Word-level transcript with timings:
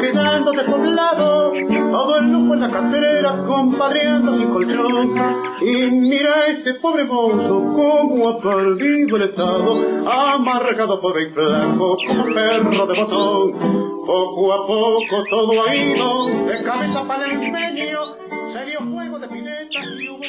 quedando 0.00 0.52
despoblado, 0.52 1.52
todo 1.52 2.18
el 2.18 2.32
lujo 2.32 2.54
en 2.54 2.60
la 2.60 2.70
cartera, 2.70 3.44
compadreando 3.46 4.36
sin 4.38 4.50
colchón. 4.50 5.14
Y 5.60 5.90
mira 5.90 6.46
ese 6.48 6.74
pobre 6.74 7.04
mozo 7.04 7.72
como 7.74 8.28
ha 8.28 8.40
perdido 8.40 9.16
el 9.16 9.22
estado, 9.22 10.10
amargado 10.10 11.00
por 11.00 11.18
el 11.18 11.32
flanco 11.32 11.96
como 12.06 12.24
perro 12.26 12.86
de 12.86 13.00
botón. 13.00 13.52
Poco 14.06 14.52
a 14.52 14.66
poco 14.66 15.24
todo 15.30 15.66
ha 15.66 15.74
ido, 15.74 16.26
de 16.46 16.64
cabeza 16.64 17.08
para 17.08 17.26
el 17.26 17.42
empeño, 17.42 18.06
se 18.52 18.64
dio 18.64 18.78
juego 18.92 19.18
de 19.18 19.28
piletas 19.28 19.84
y 19.98 20.08
hubo 20.08 20.22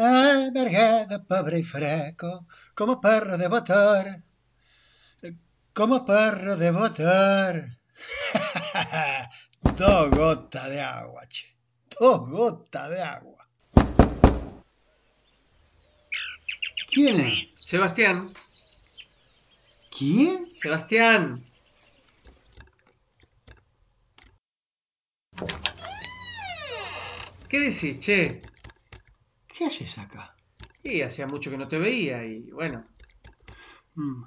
Ai, 0.00 0.50
vergada, 0.52 1.24
pobre 1.24 1.58
y 1.58 1.62
freco, 1.64 2.46
como 2.78 3.00
perro 3.00 3.36
de 3.36 3.48
botar, 3.48 4.06
como 5.74 6.04
perro 6.04 6.54
de 6.56 6.70
botar. 6.70 7.54
dos 9.60 10.14
gotas 10.14 10.68
de 10.70 10.80
agua, 10.80 11.26
che, 11.26 11.46
dos 11.98 12.30
gotas 12.30 12.88
de 12.90 13.02
agua. 13.02 13.44
¿Quién 16.86 17.18
es? 17.18 17.48
Sebastián. 17.64 18.32
¿Quién? 19.90 20.54
Sebastián. 20.54 21.44
¿Qué 27.48 27.58
decís, 27.58 27.98
che? 27.98 28.42
¿Qué 29.48 29.64
haces 29.66 29.98
acá? 29.98 30.37
Y 30.82 31.02
hacía 31.02 31.26
mucho 31.26 31.50
que 31.50 31.58
no 31.58 31.68
te 31.68 31.78
veía 31.78 32.24
y 32.24 32.50
bueno. 32.50 32.84
Mm, 33.94 34.22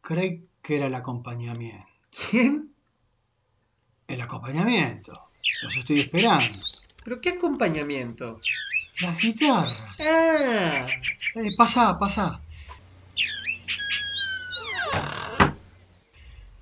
creí 0.00 0.48
que 0.62 0.76
era 0.76 0.86
el 0.86 0.94
acompañamiento. 0.94 1.86
¿Quién? 2.30 2.72
El 4.06 4.20
acompañamiento. 4.20 5.30
Los 5.62 5.76
estoy 5.76 6.00
esperando. 6.00 6.58
¿Pero 7.04 7.20
qué 7.20 7.30
acompañamiento? 7.30 8.40
Las 9.00 9.18
guitarras. 9.18 9.96
Ah, 10.00 10.86
Eh, 11.36 11.50
pasá, 11.56 11.98
pasá. 11.98 12.40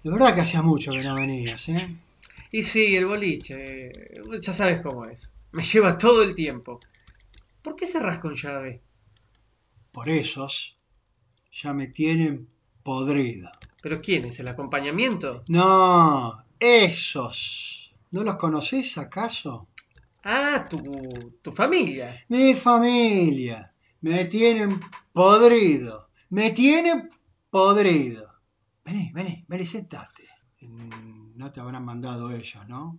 De 0.03 0.11
verdad 0.11 0.35
que 0.35 0.41
hacía 0.41 0.63
mucho 0.63 0.93
que 0.93 1.03
no 1.03 1.15
venías, 1.15 1.69
¿eh? 1.69 1.95
y 2.51 2.63
sí, 2.63 2.97
el 2.97 3.07
boliche. 3.07 3.93
Ya 4.41 4.53
sabes 4.53 4.83
cómo 4.83 5.07
es. 5.07 5.33
Me 5.53 5.63
lleva 5.63 5.97
todo 5.97 6.23
el 6.23 6.35
tiempo. 6.35 6.81
¿Por 7.63 7.77
qué 7.77 7.87
cerrás 7.87 8.19
con 8.19 8.35
llave? 8.35 8.81
Por 9.93 10.09
esos 10.09 10.79
ya 11.53 11.73
me 11.75 11.87
tienen 11.89 12.49
podrido. 12.83 13.51
¿Pero 13.83 14.01
quién 14.01 14.25
es? 14.27 14.39
¿El 14.41 14.49
acompañamiento? 14.49 15.45
No, 15.49 16.45
esos. 16.59 17.93
¿No 18.11 18.23
los 18.25 18.37
conocés 18.37 18.97
acaso? 18.99 19.69
Ah, 20.25 20.67
tu, 20.69 21.35
tu 21.43 21.53
familia. 21.53 22.15
Mi 22.29 22.55
familia. 22.55 23.73
Me 24.01 24.25
tienen 24.27 24.81
podrido. 25.13 26.09
Me 26.31 26.51
tienen 26.53 27.11
podrido. 27.51 28.31
Vení, 28.85 29.11
vení, 29.13 29.45
vení, 29.49 29.67
sentate. 29.67 30.27
Mm, 30.61 31.37
No 31.37 31.51
te 31.53 31.61
habrán 31.61 31.85
mandado 31.85 32.31
ellos, 32.31 32.67
¿no? 32.69 32.99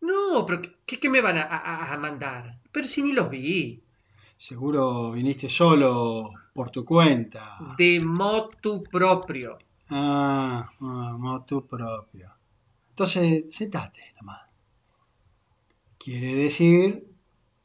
No, 0.00 0.44
pero 0.46 0.62
¿qué, 0.86 0.98
qué 0.98 1.08
me 1.08 1.20
van 1.20 1.36
a, 1.38 1.42
a- 1.42 1.92
a 1.94 1.98
mandar? 1.98 2.58
Pero 2.72 2.88
si 2.88 3.02
ni 3.02 3.12
los 3.12 3.30
vi. 3.30 3.82
Seguro 4.42 5.12
viniste 5.12 5.48
solo 5.48 6.32
por 6.52 6.68
tu 6.68 6.84
cuenta. 6.84 7.58
De 7.78 8.00
motu 8.00 8.82
propio. 8.82 9.56
Ah, 9.90 10.68
ah, 10.80 11.16
motu 11.16 11.64
propio. 11.64 12.28
Entonces, 12.88 13.44
sentate 13.54 14.12
nomás. 14.20 14.42
Quiere 15.96 16.34
decir 16.34 17.06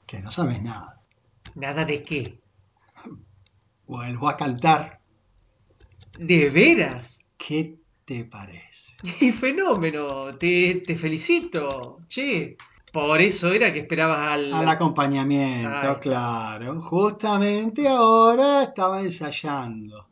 que 0.06 0.20
no 0.20 0.30
sabes 0.30 0.62
nada. 0.62 1.02
¿Nada 1.56 1.84
de 1.84 2.04
qué? 2.04 2.40
Vuelvo 3.88 4.30
a 4.30 4.38
cantar. 4.38 5.02
¿De 6.20 6.52
veras? 6.52 7.26
¿Qué 7.38 7.80
te 8.06 8.24
parece? 8.26 8.98
¡Y 9.20 9.32
fenómeno! 9.44 10.38
Te, 10.38 10.84
te 10.86 10.96
felicito. 10.96 12.02
Che, 12.08 12.56
por 12.98 13.22
eso 13.22 13.54
era 13.54 13.72
que 13.72 13.82
esperabas 13.82 14.18
al... 14.28 14.52
Al 14.52 14.68
acompañamiento, 14.70 15.70
Ay. 15.70 15.96
claro. 16.02 16.82
Justamente 16.82 17.88
ahora 17.88 18.64
estaba 18.64 19.02
ensayando. 19.02 20.08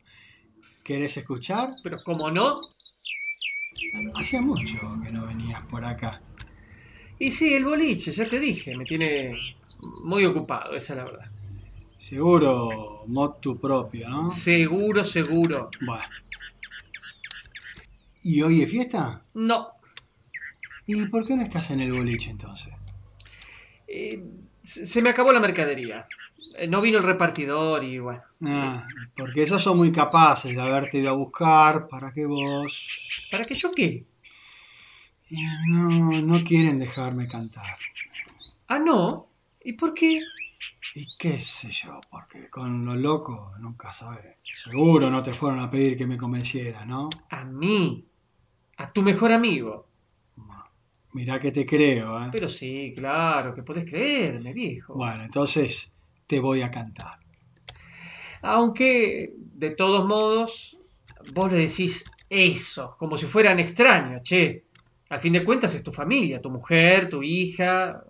¿Querés 0.84 1.16
escuchar? 1.16 1.72
Pero 1.82 1.96
como 2.04 2.30
no. 2.30 2.58
Hacía 4.14 4.40
mucho 4.40 4.78
que 5.02 5.10
no 5.10 5.26
venías 5.26 5.62
por 5.62 5.84
acá. 5.84 6.22
Y 7.18 7.32
sí, 7.32 7.54
el 7.54 7.64
boliche, 7.64 8.12
ya 8.12 8.28
te 8.28 8.38
dije, 8.38 8.76
me 8.76 8.84
tiene 8.84 9.36
muy 10.04 10.24
ocupado, 10.24 10.76
esa 10.76 10.92
es 10.92 10.96
la 10.98 11.04
verdad. 11.06 11.30
Seguro 11.98 13.02
motu 13.08 13.58
propio, 13.58 14.08
¿no? 14.08 14.30
Seguro, 14.30 15.04
seguro. 15.04 15.70
Bueno. 15.84 16.04
¿Y 18.22 18.42
hoy 18.42 18.62
es 18.62 18.70
fiesta? 18.70 19.24
No. 19.34 19.75
¿Y 20.86 21.06
por 21.06 21.26
qué 21.26 21.36
no 21.36 21.42
estás 21.42 21.70
en 21.70 21.80
el 21.80 21.92
boliche 21.92 22.30
entonces? 22.30 22.72
eh, 23.86 24.22
se 24.62 25.02
me 25.02 25.10
acabó 25.10 25.32
la 25.32 25.40
mercadería. 25.40 26.08
Eh, 26.58 26.66
No 26.66 26.80
vino 26.80 26.98
el 26.98 27.04
repartidor 27.04 27.84
y 27.84 27.98
bueno. 27.98 28.22
Ah, 28.42 28.90
porque 29.14 29.42
esos 29.42 29.62
son 29.62 29.76
muy 29.78 29.92
capaces 29.92 30.54
de 30.54 30.60
haberte 30.62 30.98
ido 30.98 31.10
a 31.10 31.14
buscar 31.14 31.86
para 31.88 32.12
que 32.12 32.26
vos... 32.26 33.28
¿Para 33.30 33.44
qué 33.44 33.54
yo 33.54 33.74
qué? 33.74 34.06
No, 35.68 36.20
no 36.22 36.42
quieren 36.44 36.78
dejarme 36.78 37.26
cantar. 37.28 37.78
Ah, 38.68 38.78
no. 38.78 39.26
¿Y 39.64 39.72
por 39.74 39.92
qué? 39.94 40.24
Y 40.94 41.06
qué 41.16 41.38
sé 41.38 41.70
yo, 41.70 42.00
porque 42.10 42.48
con 42.50 42.84
lo 42.84 42.96
loco 42.96 43.52
nunca 43.60 43.92
sabes. 43.92 44.36
Seguro 44.64 45.10
no 45.10 45.22
te 45.22 45.34
fueron 45.34 45.60
a 45.60 45.70
pedir 45.70 45.96
que 45.96 46.06
me 46.06 46.16
convenciera, 46.18 46.84
¿no? 46.84 47.08
A 47.30 47.44
mí. 47.44 48.04
A 48.78 48.92
tu 48.92 49.02
mejor 49.02 49.32
amigo. 49.32 49.88
Mirá 51.16 51.40
que 51.40 51.50
te 51.50 51.64
creo, 51.64 52.22
¿eh? 52.22 52.28
Pero 52.30 52.46
sí, 52.46 52.92
claro, 52.94 53.54
que 53.54 53.62
podés 53.62 53.86
creerme, 53.86 54.52
viejo. 54.52 54.92
Bueno, 54.92 55.22
entonces 55.22 55.90
te 56.26 56.40
voy 56.40 56.60
a 56.60 56.70
cantar. 56.70 57.18
Aunque, 58.42 59.32
de 59.34 59.70
todos 59.70 60.06
modos, 60.06 60.76
vos 61.32 61.50
le 61.50 61.56
decís 61.56 62.04
eso, 62.28 62.94
como 62.98 63.16
si 63.16 63.24
fueran 63.24 63.58
extraños, 63.58 64.20
che. 64.24 64.66
Al 65.08 65.18
fin 65.18 65.32
de 65.32 65.42
cuentas 65.42 65.74
es 65.74 65.82
tu 65.82 65.90
familia, 65.90 66.42
tu 66.42 66.50
mujer, 66.50 67.08
tu 67.08 67.22
hija, 67.22 68.04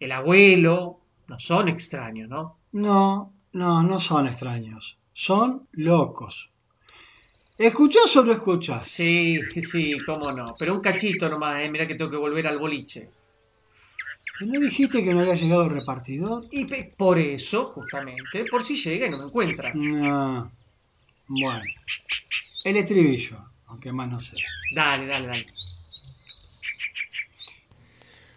el 0.00 0.12
abuelo. 0.12 1.00
No 1.28 1.38
son 1.38 1.68
extraños, 1.68 2.30
¿no? 2.30 2.56
No, 2.72 3.34
no, 3.52 3.82
no 3.82 4.00
son 4.00 4.28
extraños. 4.28 4.98
Son 5.12 5.68
locos. 5.72 6.50
¿Escuchás 7.58 8.14
o 8.16 8.24
no 8.24 8.32
escuchás? 8.32 8.88
Sí, 8.88 9.48
sí, 9.62 10.04
cómo 10.04 10.30
no. 10.32 10.56
Pero 10.58 10.74
un 10.74 10.80
cachito 10.80 11.28
nomás, 11.28 11.62
eh. 11.62 11.70
Mirá 11.70 11.86
que 11.86 11.94
tengo 11.94 12.10
que 12.10 12.16
volver 12.16 12.46
al 12.46 12.58
boliche. 12.58 13.10
¿No 14.38 14.60
dijiste 14.60 15.02
que 15.02 15.14
no 15.14 15.20
había 15.20 15.34
llegado 15.34 15.64
el 15.64 15.70
repartidor? 15.70 16.44
Y 16.50 16.66
por 16.66 17.18
eso, 17.18 17.64
justamente, 17.64 18.44
por 18.44 18.62
si 18.62 18.76
llega 18.76 19.06
y 19.06 19.10
no 19.10 19.16
me 19.16 19.24
encuentra. 19.24 19.72
No. 19.74 20.52
Bueno. 21.28 21.64
El 22.62 22.76
estribillo, 22.76 23.38
aunque 23.66 23.92
más 23.92 24.08
no 24.10 24.20
sé. 24.20 24.36
Dale, 24.70 25.06
dale, 25.06 25.26
dale. 25.26 25.46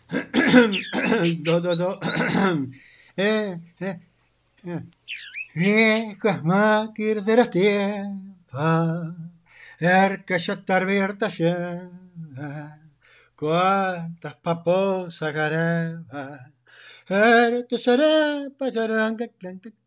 do, 1.43 1.59
do, 1.59 1.75
do. 1.75 1.99
eh, 3.17 3.59
eh, 3.79 3.99
eh. 4.63 4.83
Viejas 5.53 6.43
máquinas 6.43 7.25
de 7.25 7.35
los 7.35 7.49
tiempos, 7.49 8.28
er 8.53 9.15
er 9.79 10.11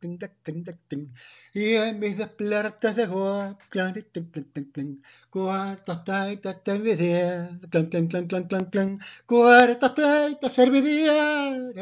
tin, 0.01 0.19
tac, 0.19 0.33
tin, 0.45 0.65
tac, 0.65 0.79
tin. 0.89 1.15
y 1.55 1.75
en 1.77 1.99
mis 2.01 2.17
desplertes 2.19 2.97
de 2.97 3.07
guap, 3.07 3.61
cuántas 5.31 6.05
taitas 6.05 6.63
te 6.65 6.73
envidian, 6.73 7.61
cuántas 9.27 9.95
taitas 9.95 10.53
servidían, 10.53 11.73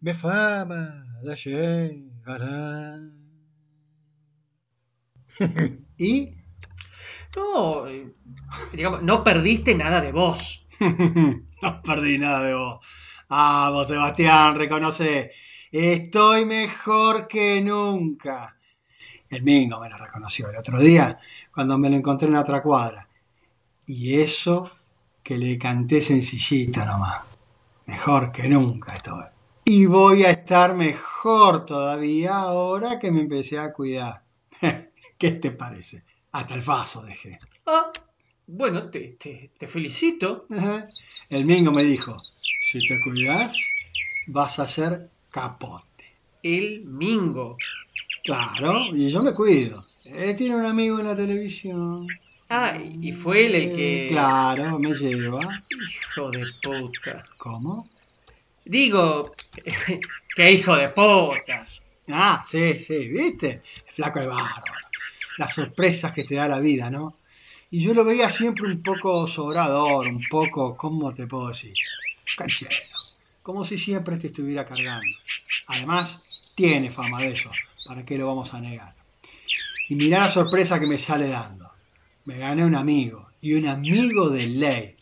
mi 0.00 0.12
fama 0.14 1.04
de 1.24 1.36
llegará. 1.36 3.25
¿Y? 5.98 6.34
No, 7.36 7.86
eh, 7.86 8.14
digamos, 8.72 9.02
no 9.02 9.22
perdiste 9.22 9.74
nada 9.74 10.00
de 10.00 10.12
vos. 10.12 10.66
no 10.80 11.82
perdí 11.82 12.18
nada 12.18 12.42
de 12.42 12.54
vos. 12.54 12.78
Ah, 13.28 13.70
vos, 13.72 13.88
Sebastián, 13.88 14.56
reconoce. 14.56 15.32
Estoy 15.70 16.44
mejor 16.46 17.26
que 17.28 17.60
nunca. 17.60 18.56
El 19.28 19.42
Mingo 19.42 19.80
me 19.80 19.90
lo 19.90 19.98
reconoció 19.98 20.48
el 20.48 20.56
otro 20.56 20.78
día 20.78 21.18
cuando 21.52 21.76
me 21.78 21.90
lo 21.90 21.96
encontré 21.96 22.28
en 22.28 22.36
otra 22.36 22.62
cuadra. 22.62 23.08
Y 23.86 24.14
eso 24.14 24.70
que 25.22 25.36
le 25.36 25.58
canté 25.58 26.00
sencillito 26.00 26.84
nomás. 26.84 27.22
Mejor 27.86 28.30
que 28.30 28.48
nunca 28.48 28.94
estoy. 28.94 29.24
Y 29.64 29.86
voy 29.86 30.24
a 30.24 30.30
estar 30.30 30.76
mejor 30.76 31.66
todavía 31.66 32.36
ahora 32.36 32.98
que 33.00 33.10
me 33.10 33.22
empecé 33.22 33.58
a 33.58 33.72
cuidar. 33.72 34.25
¿Qué 35.18 35.32
te 35.32 35.50
parece? 35.50 36.02
Hasta 36.32 36.54
el 36.54 36.62
faso 36.62 37.02
dejé. 37.02 37.38
Ah, 37.66 37.90
bueno, 38.46 38.90
te, 38.90 39.16
te, 39.18 39.50
te 39.58 39.66
felicito. 39.66 40.46
Ajá. 40.50 40.88
El 41.28 41.44
Mingo 41.44 41.72
me 41.72 41.82
dijo, 41.84 42.18
si 42.62 42.84
te 42.86 43.00
cuidas, 43.00 43.56
vas 44.26 44.58
a 44.58 44.68
ser 44.68 45.10
capote. 45.30 46.04
El 46.42 46.84
Mingo. 46.84 47.56
Claro, 48.24 48.94
y 48.94 49.10
yo 49.10 49.22
me 49.22 49.32
cuido. 49.32 49.82
Él 50.04 50.36
tiene 50.36 50.56
un 50.56 50.64
amigo 50.64 50.98
en 50.98 51.06
la 51.06 51.16
televisión. 51.16 52.06
Ah, 52.48 52.78
y 52.78 53.12
fue 53.12 53.46
él 53.46 53.54
el 53.54 53.74
que... 53.74 54.06
Eh, 54.06 54.08
Claro, 54.08 54.78
me 54.78 54.92
lleva. 54.94 55.62
Hijo 55.70 56.30
de 56.30 56.46
puta. 56.62 57.24
¿Cómo? 57.38 57.88
Digo, 58.64 59.32
qué 60.34 60.52
hijo 60.52 60.76
de 60.76 60.88
puta. 60.90 61.66
Ah, 62.08 62.44
sí, 62.46 62.74
sí, 62.78 63.08
¿viste? 63.08 63.62
El 63.86 63.92
flaco 63.92 64.20
es 64.20 64.26
bárbaro. 64.26 64.85
Las 65.38 65.54
sorpresas 65.54 66.12
que 66.12 66.24
te 66.24 66.36
da 66.36 66.48
la 66.48 66.60
vida, 66.60 66.90
¿no? 66.90 67.18
Y 67.70 67.80
yo 67.80 67.94
lo 67.94 68.04
veía 68.04 68.30
siempre 68.30 68.66
un 68.66 68.82
poco 68.82 69.26
sobrador, 69.26 70.06
un 70.06 70.24
poco, 70.30 70.76
¿cómo 70.76 71.12
te 71.12 71.26
puedo 71.26 71.48
decir? 71.48 71.74
Canchero. 72.36 72.74
Como 73.42 73.64
si 73.64 73.76
siempre 73.76 74.16
te 74.16 74.28
estuviera 74.28 74.64
cargando. 74.64 75.16
Además, 75.66 76.24
tiene 76.54 76.90
fama 76.90 77.20
de 77.20 77.32
eso. 77.32 77.50
¿Para 77.84 78.04
qué 78.04 78.18
lo 78.18 78.26
vamos 78.26 78.54
a 78.54 78.60
negar? 78.60 78.94
Y 79.88 79.94
mirá 79.94 80.20
la 80.20 80.28
sorpresa 80.28 80.80
que 80.80 80.86
me 80.86 80.98
sale 80.98 81.28
dando. 81.28 81.70
Me 82.24 82.38
gané 82.38 82.64
un 82.64 82.74
amigo. 82.74 83.30
Y 83.40 83.54
un 83.54 83.66
amigo 83.66 84.30
de 84.30 84.46
ley. 84.46 84.96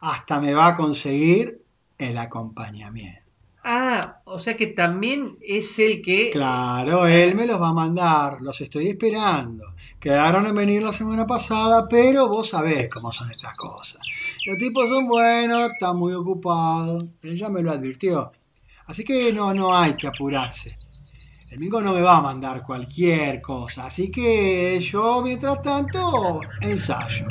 Hasta 0.00 0.40
me 0.40 0.52
va 0.52 0.68
a 0.68 0.76
conseguir 0.76 1.62
el 1.98 2.18
acompañamiento. 2.18 3.25
Ah, 3.68 4.20
o 4.26 4.38
sea 4.38 4.56
que 4.56 4.68
también 4.68 5.38
es 5.40 5.80
el 5.80 6.00
que... 6.00 6.30
Claro, 6.30 7.08
él 7.08 7.34
me 7.34 7.48
los 7.48 7.60
va 7.60 7.70
a 7.70 7.72
mandar, 7.72 8.40
los 8.40 8.60
estoy 8.60 8.86
esperando. 8.86 9.74
Quedaron 9.98 10.46
en 10.46 10.54
venir 10.54 10.84
la 10.84 10.92
semana 10.92 11.26
pasada, 11.26 11.88
pero 11.88 12.28
vos 12.28 12.50
sabés 12.50 12.88
cómo 12.88 13.10
son 13.10 13.28
estas 13.32 13.56
cosas. 13.56 14.00
Los 14.46 14.56
tipos 14.56 14.88
son 14.88 15.08
buenos, 15.08 15.72
están 15.72 15.96
muy 15.96 16.12
ocupados, 16.12 17.06
él 17.24 17.36
ya 17.36 17.48
me 17.48 17.60
lo 17.60 17.72
advirtió. 17.72 18.30
Así 18.86 19.02
que 19.02 19.32
no, 19.32 19.52
no 19.52 19.76
hay 19.76 19.94
que 19.96 20.06
apurarse. 20.06 20.76
El 21.50 21.58
Mingo 21.58 21.80
no 21.80 21.92
me 21.92 22.02
va 22.02 22.18
a 22.18 22.22
mandar 22.22 22.62
cualquier 22.62 23.42
cosa, 23.42 23.86
así 23.86 24.12
que 24.12 24.78
yo, 24.80 25.22
mientras 25.22 25.60
tanto, 25.60 26.40
ensayo. 26.60 27.26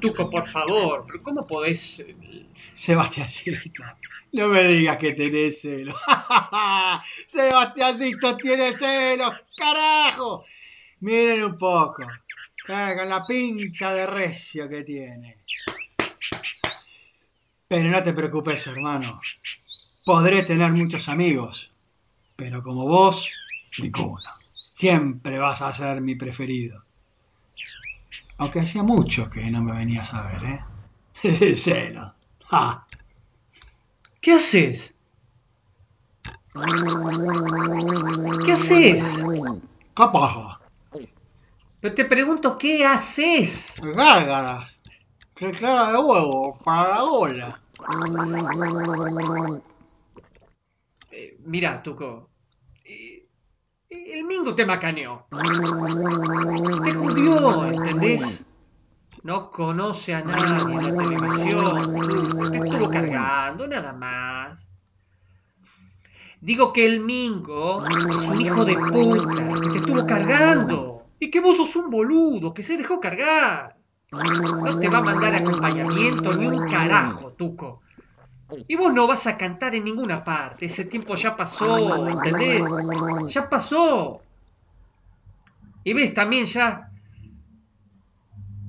Tuco, 0.00 0.30
por 0.30 0.46
favor, 0.46 1.04
pero 1.06 1.22
¿cómo 1.22 1.46
podés...? 1.46 2.04
Sebastiancito, 2.72 3.82
no 4.32 4.48
me 4.48 4.62
digas 4.64 4.96
que 4.98 5.12
tenés 5.12 5.60
celos. 5.60 6.00
Sebastiancito 7.26 8.36
tiene 8.38 8.76
celos, 8.76 9.34
carajo. 9.56 10.44
Miren 11.00 11.44
un 11.44 11.58
poco, 11.58 12.02
eh, 12.02 12.94
con 12.96 13.08
la 13.08 13.26
pinta 13.26 13.92
de 13.92 14.06
recio 14.06 14.68
que 14.68 14.84
tiene. 14.84 15.38
Pero 17.68 17.88
no 17.88 18.02
te 18.02 18.12
preocupes, 18.12 18.66
hermano. 18.66 19.20
Podré 20.04 20.42
tener 20.42 20.72
muchos 20.72 21.08
amigos, 21.08 21.74
pero 22.36 22.62
como 22.62 22.86
vos, 22.86 23.30
ninguno. 23.78 24.20
Siempre 24.54 25.38
vas 25.38 25.62
a 25.62 25.72
ser 25.72 26.00
mi 26.00 26.14
preferido. 26.14 26.89
Aunque 28.40 28.60
hacía 28.60 28.82
mucho 28.82 29.28
que 29.28 29.50
no 29.50 29.62
me 29.62 29.76
venías 29.76 30.14
a 30.14 30.26
ver, 30.28 30.44
¿eh? 31.22 31.54
Celo. 31.56 32.14
Ja. 32.46 32.86
¿Qué 34.18 34.32
haces? 34.32 34.94
¿Qué 38.42 38.52
haces? 38.52 39.26
¿Qué 39.94 40.04
pasa? 40.10 40.58
Pero 41.80 41.94
te 41.94 42.06
pregunto, 42.06 42.56
¿qué 42.56 42.82
haces? 42.82 43.76
Gárgaras. 43.82 44.80
Que 45.34 45.50
clara 45.50 45.92
de 45.92 45.98
huevo 45.98 46.58
para 46.64 46.88
la 46.88 47.02
gola. 47.02 47.60
Eh, 51.10 51.36
mira, 51.44 51.82
Tuco. 51.82 52.29
El 53.90 54.24
Mingo 54.24 54.54
te 54.54 54.64
macaneó. 54.64 55.26
Te 56.84 56.92
jodió, 56.92 57.66
¿entendés? 57.66 58.46
No 59.22 59.50
conoce 59.50 60.14
a 60.14 60.22
nadie 60.22 60.72
en 60.72 60.82
la 60.82 60.94
televisión. 60.94 62.50
Te 62.52 62.58
estuvo 62.58 62.88
cargando, 62.88 63.66
nada 63.66 63.92
más. 63.92 64.68
Digo 66.40 66.72
que 66.72 66.86
el 66.86 67.00
Mingo 67.00 67.86
es 67.86 68.28
un 68.28 68.40
hijo 68.40 68.64
de 68.64 68.74
puta, 68.74 69.60
que 69.60 69.70
te 69.70 69.76
estuvo 69.78 70.06
cargando. 70.06 71.06
Y 71.18 71.30
que 71.30 71.40
vos 71.40 71.56
sos 71.56 71.76
un 71.76 71.90
boludo, 71.90 72.54
que 72.54 72.62
se 72.62 72.78
dejó 72.78 72.98
cargar. 72.98 73.76
No 74.10 74.78
te 74.78 74.88
va 74.88 74.98
a 74.98 75.02
mandar 75.02 75.34
acompañamiento 75.34 76.32
ni 76.34 76.46
un 76.46 76.62
carajo, 76.68 77.32
Tuco. 77.32 77.82
Y 78.68 78.76
vos 78.76 78.92
no 78.92 79.06
vas 79.06 79.26
a 79.26 79.36
cantar 79.36 79.74
en 79.74 79.84
ninguna 79.84 80.22
parte. 80.22 80.66
Ese 80.66 80.84
tiempo 80.84 81.14
ya 81.14 81.36
pasó, 81.36 82.06
¿entendés? 82.06 82.62
Ya 83.28 83.48
pasó. 83.48 84.22
Y 85.84 85.92
ves 85.92 86.14
también 86.14 86.46
ya. 86.46 86.90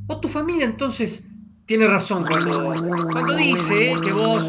O 0.07 0.19
tu 0.19 0.27
familia 0.27 0.65
entonces 0.65 1.27
tiene 1.65 1.87
razón 1.87 2.25
cuando, 2.25 2.73
cuando 3.11 3.35
dice 3.35 3.93
que 4.03 4.11
vos. 4.11 4.45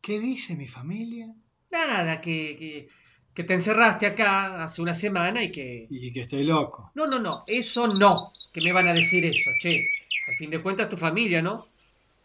¿Qué 0.00 0.18
dice 0.18 0.56
mi 0.56 0.66
familia? 0.66 1.32
Nada, 1.70 2.20
que, 2.20 2.56
que, 2.58 2.88
que 3.32 3.44
te 3.44 3.54
encerraste 3.54 4.06
acá 4.06 4.64
hace 4.64 4.82
una 4.82 4.94
semana 4.94 5.42
y 5.44 5.52
que. 5.52 5.86
Y 5.88 6.12
que 6.12 6.22
estoy 6.22 6.44
loco. 6.44 6.90
No, 6.94 7.06
no, 7.06 7.20
no, 7.20 7.44
eso 7.46 7.86
no. 7.86 8.32
Que 8.52 8.60
me 8.60 8.72
van 8.72 8.88
a 8.88 8.94
decir 8.94 9.24
eso, 9.24 9.50
che. 9.58 9.86
Al 10.28 10.36
fin 10.36 10.50
de 10.50 10.62
cuentas 10.62 10.88
tu 10.88 10.96
familia, 10.96 11.42
¿no? 11.42 11.66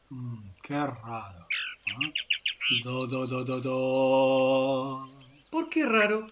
Mm, 0.09 0.49
qué 0.61 0.73
raro. 0.73 1.47
¿no? 1.87 2.11
Do, 2.83 3.07
do, 3.07 3.27
do, 3.27 3.43
do, 3.43 3.61
do. 3.61 5.09
¿Por 5.49 5.69
qué 5.69 5.85
raro? 5.85 6.27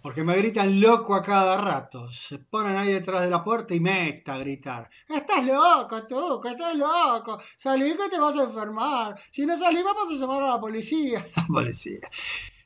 Porque 0.00 0.22
me 0.22 0.36
gritan 0.36 0.80
loco 0.80 1.14
a 1.14 1.22
cada 1.22 1.56
rato. 1.56 2.10
Se 2.10 2.38
ponen 2.38 2.76
ahí 2.76 2.92
detrás 2.92 3.22
de 3.22 3.30
la 3.30 3.42
puerta 3.42 3.74
y 3.74 3.80
meta 3.80 4.34
a 4.34 4.38
gritar. 4.38 4.90
Estás 5.08 5.44
loco, 5.44 6.06
tú, 6.06 6.40
que 6.40 6.50
estás 6.50 6.74
loco. 6.74 7.40
Salí 7.56 7.96
que 7.96 8.08
te 8.08 8.18
vas 8.18 8.38
a 8.38 8.44
enfermar. 8.44 9.18
Si 9.30 9.44
no 9.46 9.58
salís 9.58 9.82
vamos 9.82 10.08
a 10.10 10.14
llamar 10.14 10.42
a 10.42 10.48
la 10.50 10.60
policía. 10.60 11.24
La 11.36 11.46
policía. 11.46 12.08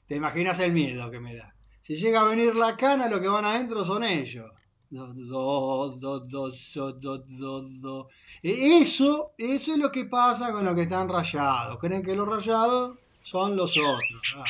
¿Te 0.06 0.16
imaginas 0.16 0.58
el 0.61 0.73
miedo 0.73 1.11
que 1.11 1.20
me 1.20 1.35
da? 1.35 1.54
Si 1.80 1.97
llega 1.97 2.20
a 2.20 2.25
venir 2.25 2.54
la 2.54 2.76
cana, 2.76 3.08
lo 3.08 3.20
que 3.20 3.28
van 3.28 3.44
adentro 3.44 3.85
son 3.85 4.04
ellos. 4.04 4.50
Do, 4.90 5.12
do, 5.12 6.21
do, 6.21 6.52
so, 6.52 6.99
Eso, 8.42 9.33
eso 9.37 9.73
es 9.73 9.78
lo 9.78 9.92
que 9.92 10.07
pasa 10.07 10.50
con 10.50 10.64
los 10.64 10.75
que 10.75 10.83
están 10.83 11.09
rayados. 11.11 11.78
Creen 11.78 12.02
que 12.02 12.16
los 12.16 12.26
rayados 12.26 12.97
son 13.21 13.54
los 13.54 13.76
otros. 13.76 14.02
Ah. 14.35 14.47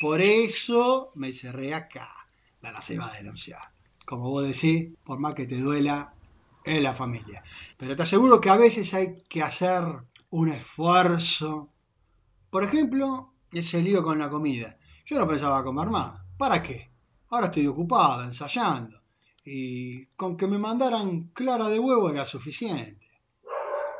Por 0.00 0.20
eso 0.22 1.12
me 1.16 1.32
cerré 1.32 1.74
acá. 1.74 2.08
La 2.62 2.72
la 2.72 2.80
se 2.80 2.96
va 2.96 3.12
a 3.12 3.16
denunciar. 3.16 3.60
Como 4.06 4.30
vos 4.30 4.44
decís, 4.44 4.88
por 5.04 5.18
más 5.18 5.34
que 5.34 5.46
te 5.46 5.58
duela, 5.58 6.14
es 6.64 6.80
la 6.82 6.94
familia. 6.94 7.42
Pero 7.76 7.94
te 7.94 8.02
aseguro 8.04 8.40
que 8.40 8.48
a 8.48 8.56
veces 8.56 8.94
hay 8.94 9.14
que 9.28 9.42
hacer 9.42 9.84
un 10.30 10.48
esfuerzo. 10.48 11.68
Por 12.48 12.64
ejemplo, 12.64 13.34
ese 13.52 13.82
lío 13.82 14.02
con 14.02 14.18
la 14.18 14.30
comida. 14.30 14.78
Yo 15.04 15.18
no 15.18 15.28
pensaba 15.28 15.62
comer 15.62 15.88
más. 15.88 16.27
¿Para 16.38 16.62
qué? 16.62 16.88
Ahora 17.30 17.46
estoy 17.46 17.66
ocupado, 17.66 18.22
ensayando. 18.22 19.02
Y 19.44 20.06
con 20.14 20.36
que 20.36 20.46
me 20.46 20.58
mandaran 20.58 21.30
clara 21.34 21.68
de 21.68 21.80
huevo 21.80 22.08
era 22.10 22.24
suficiente. 22.24 23.06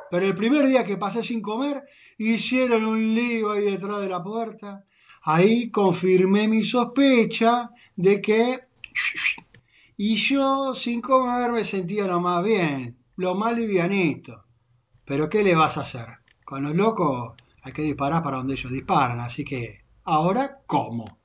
Pero 0.09 0.25
el 0.25 0.33
primer 0.33 0.65
día 0.65 0.85
que 0.85 0.97
pasé 0.97 1.21
sin 1.21 1.41
comer, 1.41 1.83
hicieron 2.17 2.85
un 2.85 3.13
lío 3.13 3.51
ahí 3.51 3.65
detrás 3.65 3.99
de 3.99 4.07
la 4.07 4.23
puerta. 4.23 4.85
Ahí 5.23 5.69
confirmé 5.69 6.47
mi 6.47 6.63
sospecha 6.63 7.71
de 7.95 8.21
que... 8.21 8.61
Y 9.97 10.15
yo 10.15 10.73
sin 10.73 11.01
comer 11.01 11.51
me 11.51 11.65
sentía 11.65 12.07
lo 12.07 12.21
más 12.21 12.41
bien, 12.43 12.97
lo 13.17 13.35
más 13.35 13.53
livianito. 13.53 14.45
Pero 15.03 15.29
¿qué 15.29 15.43
le 15.43 15.55
vas 15.55 15.77
a 15.77 15.81
hacer? 15.81 16.07
Con 16.45 16.63
los 16.63 16.73
locos 16.73 17.33
hay 17.63 17.73
que 17.73 17.81
disparar 17.81 18.23
para 18.23 18.37
donde 18.37 18.53
ellos 18.53 18.71
disparan, 18.71 19.19
así 19.19 19.43
que 19.43 19.83
ahora 20.05 20.61
como. 20.65 21.18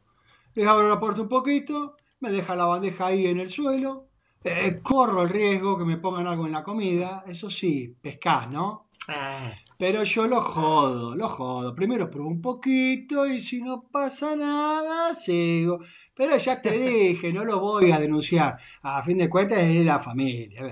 Les 0.54 0.66
abro 0.66 0.88
la 0.88 1.00
puerta 1.00 1.22
un 1.22 1.28
poquito, 1.28 1.96
me 2.20 2.30
deja 2.30 2.56
la 2.56 2.66
bandeja 2.66 3.06
ahí 3.06 3.26
en 3.26 3.40
el 3.40 3.50
suelo, 3.50 4.08
eh, 4.44 4.80
corro 4.82 5.22
el 5.22 5.28
riesgo 5.28 5.78
que 5.78 5.84
me 5.84 5.96
pongan 5.98 6.26
algo 6.26 6.46
en 6.46 6.52
la 6.52 6.62
comida, 6.62 7.24
eso 7.26 7.50
sí, 7.50 7.94
pescás, 8.00 8.50
¿no? 8.50 8.88
Ah, 9.08 9.52
Pero 9.78 10.02
yo 10.04 10.26
lo 10.26 10.40
jodo, 10.40 11.14
lo 11.14 11.28
jodo. 11.28 11.74
Primero 11.74 12.08
pruebo 12.10 12.28
un 12.30 12.40
poquito 12.40 13.26
y 13.26 13.38
si 13.40 13.60
no 13.60 13.82
pasa 13.90 14.34
nada, 14.34 15.14
sigo. 15.14 15.80
Pero 16.14 16.36
ya 16.38 16.62
te 16.62 16.70
dije, 16.78 17.32
no 17.32 17.44
lo 17.44 17.60
voy 17.60 17.92
a 17.92 17.98
denunciar. 18.00 18.58
A 18.82 19.02
fin 19.02 19.18
de 19.18 19.28
cuentas 19.28 19.58
es 19.58 19.84
la 19.84 20.00
familia. 20.00 20.62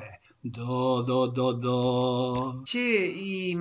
Do, 0.43 1.03
do, 1.03 1.29
do, 1.29 1.53
do. 1.53 2.63
Che, 2.65 3.07
y, 3.07 3.55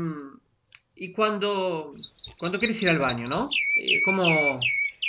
y 0.95 1.11
cuando, 1.11 1.93
cuando 2.39 2.57
quieres 2.59 2.81
ir 2.81 2.89
al 2.89 2.99
baño, 2.99 3.27
¿no? 3.27 3.49
Eh, 3.77 4.01
¿Cómo, 4.05 4.23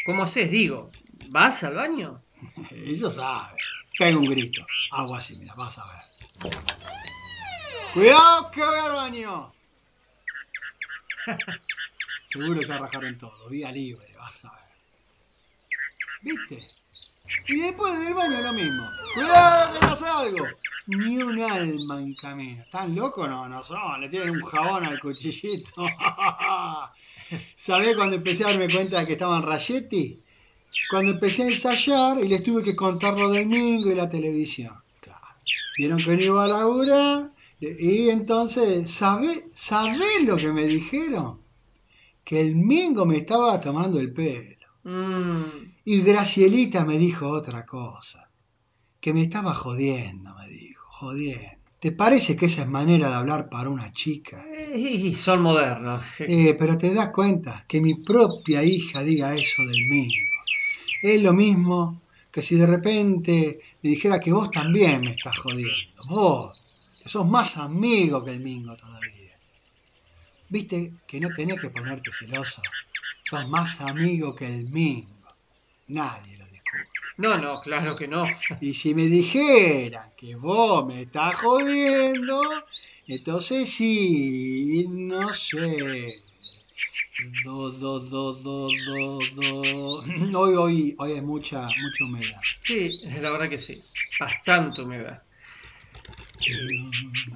cómo 0.05 0.23
haces? 0.25 0.51
Digo, 0.51 0.91
¿vas 1.31 1.65
al 1.65 1.75
baño? 1.77 2.23
Eso 2.71 3.11
sabe. 3.11 3.59
Pega 3.99 4.19
un 4.19 4.27
grito. 4.27 4.65
Hago 4.91 5.15
así, 5.15 5.37
mira, 5.37 5.55
vas 5.57 5.79
a 5.79 5.85
ver. 5.85 6.53
¡Cuidado 7.95 8.51
que 8.51 8.61
voy 8.61 8.79
al 8.79 8.93
baño! 8.93 9.53
Seguro 12.25 12.63
ya 12.63 12.79
rajaron 12.79 13.19
todo, 13.19 13.49
vía 13.51 13.71
libre, 13.71 14.15
vas 14.17 14.45
a 14.47 14.53
ver. 14.53 14.63
¿Viste? 16.23 16.65
Y 17.49 17.61
después 17.61 17.99
del 18.01 18.15
baño 18.15 18.41
lo 18.41 18.53
mismo. 18.53 18.89
¡Cuidado 19.15 19.73
que 19.73 19.87
pasa 19.87 20.19
algo! 20.21 20.49
Ni 20.87 21.19
un 21.19 21.39
alma 21.41 22.01
en 22.01 22.15
camino. 22.15 22.63
¿Están 22.63 22.95
locos? 22.95 23.29
No, 23.29 23.49
no 23.49 23.63
son. 23.63 24.01
Le 24.01 24.09
tienen 24.09 24.31
un 24.31 24.43
jabón 24.43 24.85
al 24.85 24.99
cuchillito. 24.99 25.87
¿Sabés 27.55 27.95
cuando 27.95 28.17
empecé 28.17 28.45
a 28.45 28.49
darme 28.49 28.69
cuenta 28.69 28.99
de 28.99 29.07
que 29.07 29.13
estaban 29.13 29.43
rayetti? 29.43 30.23
Cuando 30.87 31.13
empecé 31.13 31.43
a 31.45 31.49
ensayar 31.49 32.19
y 32.23 32.29
les 32.29 32.43
tuve 32.43 32.63
que 32.63 32.75
contar 32.77 33.15
lo 33.17 33.31
del 33.31 33.49
Mingo 33.49 33.91
y 33.91 33.95
la 33.95 34.09
televisión. 34.09 34.75
Claro. 35.01 35.21
Vieron 35.77 36.03
que 36.03 36.17
no 36.17 36.23
iba 36.23 36.45
a 36.45 36.49
laburar. 36.49 37.33
Y 37.61 38.09
entonces, 38.11 38.91
¿sabés 38.91 39.45
sabe 39.55 40.05
lo 40.27 40.41
que 40.41 40.53
me 40.53 40.67
dijeron? 40.67 41.41
Que 42.25 42.41
el 42.41 42.57
Mingo 42.57 43.07
me 43.07 43.19
estaba 43.19 43.61
tomando 43.61 43.99
el 44.01 44.13
pelo. 44.13 44.67
Mm, 44.85 45.43
Y 45.85 46.01
Gracielita 46.03 46.85
me 46.85 46.99
dijo 46.99 47.27
otra 47.29 47.65
cosa. 47.65 48.29
Que 49.01 49.13
me 49.15 49.23
estaba 49.23 49.55
jodiendo, 49.55 50.35
me 50.35 50.49
dijo. 50.49 50.85
Jodiendo. 50.91 51.63
¿Te 51.79 51.91
parece 51.91 52.37
que 52.37 52.47
esa 52.47 52.63
es 52.63 52.69
manera 52.69 53.09
de 53.09 53.15
hablar 53.15 53.49
para 53.49 53.69
una 53.71 53.91
chica? 53.93 54.45
y 54.75 55.15
son 55.15 55.43
modernos. 55.43 56.05
Eh, 56.21 56.55
pero 56.59 56.77
te 56.77 56.95
das 56.95 57.11
cuenta 57.11 57.65
que 57.67 57.81
mi 57.81 57.95
propia 57.97 58.63
hija 58.63 59.03
diga 59.03 59.35
eso 59.35 59.63
del 59.65 59.83
Mingo. 59.89 60.32
Es 61.03 61.21
lo 61.21 61.33
mismo 61.33 62.01
que 62.31 62.43
si 62.43 62.55
de 62.55 62.65
repente 62.65 63.61
me 63.83 63.91
dijera 63.91 64.21
que 64.21 64.33
vos 64.33 64.53
también 64.53 65.03
me 65.03 65.11
estás 65.11 65.37
jodiendo. 65.37 66.05
Vos, 66.09 66.61
que 67.03 67.09
sos 67.09 67.27
más 67.29 67.59
amigo 67.59 68.25
que 68.25 68.31
el 68.31 68.39
Mingo 68.39 68.77
todavía. 68.77 69.37
Viste 70.49 70.93
que 71.05 71.19
no 71.19 71.33
tenés 71.33 71.59
que 71.59 71.71
ponerte 71.71 72.13
celoso. 72.13 72.63
Sos 73.21 73.49
más 73.49 73.81
amigo 73.81 74.33
que 74.33 74.47
el 74.47 74.69
Mingo. 74.71 75.27
Nadie 75.89 76.37
lo 76.37 76.47
discute. 76.47 76.89
No, 77.17 77.37
no, 77.37 77.61
claro 77.61 77.97
que 77.97 78.07
no. 78.07 78.25
Y 78.61 78.73
si 78.73 78.95
me 78.95 79.07
dijeran 79.07 80.13
que 80.17 80.37
vos 80.37 80.87
me 80.87 81.03
estás 81.03 81.35
jodiendo, 81.35 82.65
entonces 83.09 83.69
sí, 83.75 84.87
no 84.89 85.33
sé. 85.33 86.13
Do, 87.45 87.71
do, 87.73 88.01
do, 88.01 88.33
do, 88.43 88.69
do, 88.85 89.27
do. 89.37 90.03
Hoy, 90.39 90.55
hoy, 90.55 90.95
hoy 90.99 91.13
hay 91.13 91.21
mucha, 91.21 91.69
mucha 91.81 92.05
humedad. 92.05 92.41
Sí, 92.61 92.99
la 93.21 93.31
verdad 93.31 93.49
que 93.49 93.59
sí. 93.59 93.83
Bastante 94.19 94.83
humedad. 94.83 95.23
Eh, 96.49 96.79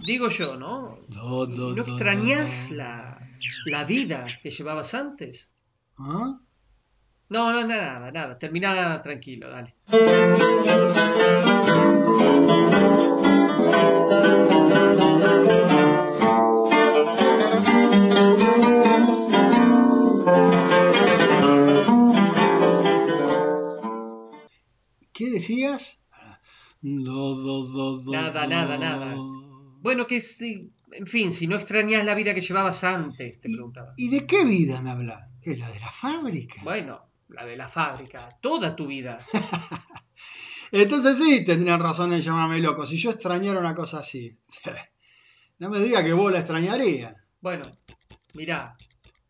digo 0.05 0.29
yo, 0.29 0.57
¿no? 0.57 0.99
Do, 1.09 1.47
¿Y 1.49 1.57
do, 1.57 1.75
¿No 1.77 1.83
extrañas 1.83 2.71
la, 2.71 3.21
la 3.67 3.85
vida 3.85 4.27
que 4.43 4.51
llevabas 4.51 4.95
antes? 4.95 5.53
¿Ah? 5.99 6.39
No, 7.29 7.53
no, 7.53 7.67
nada, 7.67 8.11
nada. 8.11 8.39
Termina 8.39 9.03
tranquilo, 9.03 9.51
dale. 9.51 9.75
Nada, 28.13 28.47
nada, 28.47 28.77
nada. 28.79 29.15
Bueno, 29.81 30.07
que 30.07 30.21
sí. 30.21 30.71
En 30.93 31.07
fin, 31.07 31.33
si 31.33 31.47
no 31.47 31.57
extrañas 31.57 32.05
la 32.05 32.15
vida 32.15 32.33
que 32.35 32.41
llevabas 32.41 32.85
antes, 32.85 33.41
te 33.41 33.51
¿Y, 33.51 33.55
preguntaba. 33.55 33.93
¿Y 33.97 34.09
de 34.09 34.27
qué 34.27 34.45
vida 34.45 34.81
me 34.83 34.91
hablas? 34.91 35.29
¿Es 35.43 35.59
la 35.59 35.71
de 35.71 35.81
la 35.81 35.91
fábrica? 35.91 36.61
Bueno, 36.63 37.01
la 37.29 37.45
de 37.45 37.57
la 37.57 37.69
fábrica, 37.69 38.29
toda 38.41 38.75
tu 38.77 38.87
vida. 38.87 39.19
Entonces 40.73 41.19
sí, 41.19 41.45
tendrían 41.45 41.81
razón 41.81 42.13
en 42.13 42.21
llamarme 42.21 42.61
loco. 42.61 42.87
Si 42.87 42.97
yo 42.97 43.11
extrañara 43.11 43.59
una 43.61 43.75
cosa 43.75 43.99
así. 43.99 44.37
No 45.59 45.71
me 45.71 45.81
diga 45.81 46.05
que 46.05 46.13
vos 46.13 46.31
la 46.31 46.41
extrañarías. 46.41 47.15
Bueno, 47.41 47.63
mirá, 48.35 48.79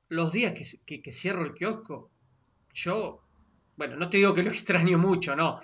los 0.09 0.33
días 0.33 0.55
que, 0.55 0.65
que- 0.85 1.01
que 1.01 1.13
cierro 1.13 1.45
el 1.45 1.53
kiosco, 1.55 2.11
yo, 2.75 3.23
bueno, 3.77 3.95
no 3.95 4.11
te 4.11 4.17
digo 4.17 4.35
que 4.35 4.43
lo 4.43 4.51
extraño 4.57 4.99
mucho, 4.99 5.37
no, 5.37 5.61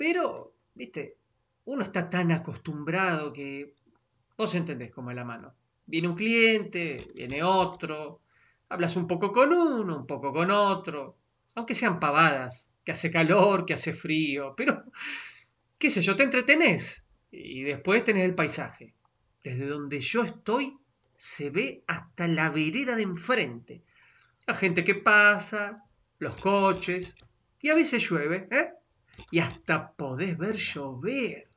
pero, 0.00 0.54
viste, 0.72 1.18
uno 1.66 1.82
está 1.82 2.08
tan 2.08 2.32
acostumbrado 2.32 3.34
que 3.34 3.74
vos 4.34 4.54
entendés 4.54 4.90
cómo 4.90 5.10
es 5.10 5.16
la 5.16 5.26
mano. 5.26 5.52
Viene 5.84 6.08
un 6.08 6.14
cliente, 6.14 6.96
viene 7.14 7.42
otro, 7.42 8.22
hablas 8.70 8.96
un 8.96 9.06
poco 9.06 9.30
con 9.30 9.52
uno, 9.52 9.98
un 9.98 10.06
poco 10.06 10.32
con 10.32 10.50
otro, 10.50 11.18
aunque 11.54 11.74
sean 11.74 12.00
pavadas, 12.00 12.72
que 12.82 12.92
hace 12.92 13.10
calor, 13.10 13.66
que 13.66 13.74
hace 13.74 13.92
frío, 13.92 14.54
pero, 14.56 14.84
qué 15.76 15.90
sé 15.90 16.00
yo, 16.00 16.16
te 16.16 16.22
entretenés 16.22 17.06
y 17.30 17.62
después 17.64 18.02
tenés 18.02 18.24
el 18.24 18.34
paisaje. 18.34 18.94
Desde 19.44 19.66
donde 19.66 20.00
yo 20.00 20.24
estoy 20.24 20.78
se 21.14 21.50
ve 21.50 21.84
hasta 21.86 22.26
la 22.26 22.48
vereda 22.48 22.96
de 22.96 23.02
enfrente. 23.02 23.82
La 24.46 24.54
gente 24.54 24.82
que 24.82 24.94
pasa, 24.94 25.84
los 26.18 26.36
coches, 26.36 27.14
y 27.60 27.68
a 27.68 27.74
veces 27.74 28.08
llueve, 28.08 28.48
¿eh? 28.50 28.79
Y 29.30 29.38
hasta 29.38 29.92
podés 29.92 30.36
ver 30.36 30.56
llover. 30.56 31.48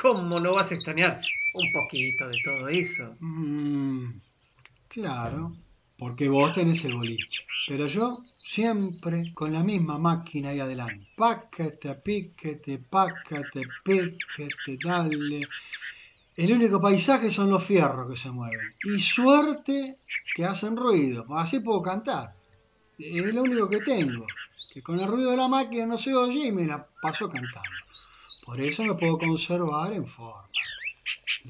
¿Cómo 0.00 0.38
no 0.38 0.54
vas 0.54 0.70
a 0.70 0.74
extrañar 0.74 1.20
un 1.54 1.72
poquito 1.72 2.28
de 2.28 2.40
todo 2.44 2.68
eso? 2.68 3.16
Mm, 3.20 4.20
claro, 4.88 5.56
porque 5.98 6.28
vos 6.28 6.52
tenés 6.52 6.84
el 6.84 6.94
boliche. 6.94 7.44
Pero 7.68 7.86
yo 7.86 8.18
siempre 8.42 9.32
con 9.34 9.52
la 9.52 9.62
misma 9.62 9.98
máquina 9.98 10.50
ahí 10.50 10.60
adelante. 10.60 11.06
Pácate, 11.16 11.94
píquete, 11.96 12.78
pácate, 12.78 13.66
píquete, 13.66 14.78
dale. 14.78 15.50
El 16.36 16.52
único 16.52 16.80
paisaje 16.80 17.30
son 17.30 17.50
los 17.50 17.64
fierros 17.64 18.08
que 18.08 18.16
se 18.16 18.30
mueven. 18.30 18.72
Y 18.82 19.00
suerte 19.00 19.96
que 20.32 20.44
hacen 20.44 20.76
ruido. 20.76 21.26
Así 21.34 21.60
puedo 21.60 21.82
cantar. 21.82 22.34
Es 22.96 23.34
lo 23.34 23.42
único 23.42 23.68
que 23.68 23.80
tengo. 23.80 24.24
Que 24.78 24.84
con 24.84 25.00
el 25.00 25.08
ruido 25.08 25.32
de 25.32 25.36
la 25.36 25.48
máquina 25.48 25.86
no 25.86 25.98
se 25.98 26.14
oye 26.14 26.46
y 26.46 26.52
me 26.52 26.64
la 26.64 26.86
paso 27.02 27.28
cantando. 27.28 27.68
Por 28.46 28.60
eso 28.60 28.84
me 28.84 28.94
puedo 28.94 29.18
conservar 29.18 29.92
en 29.92 30.06
forma. 30.06 30.48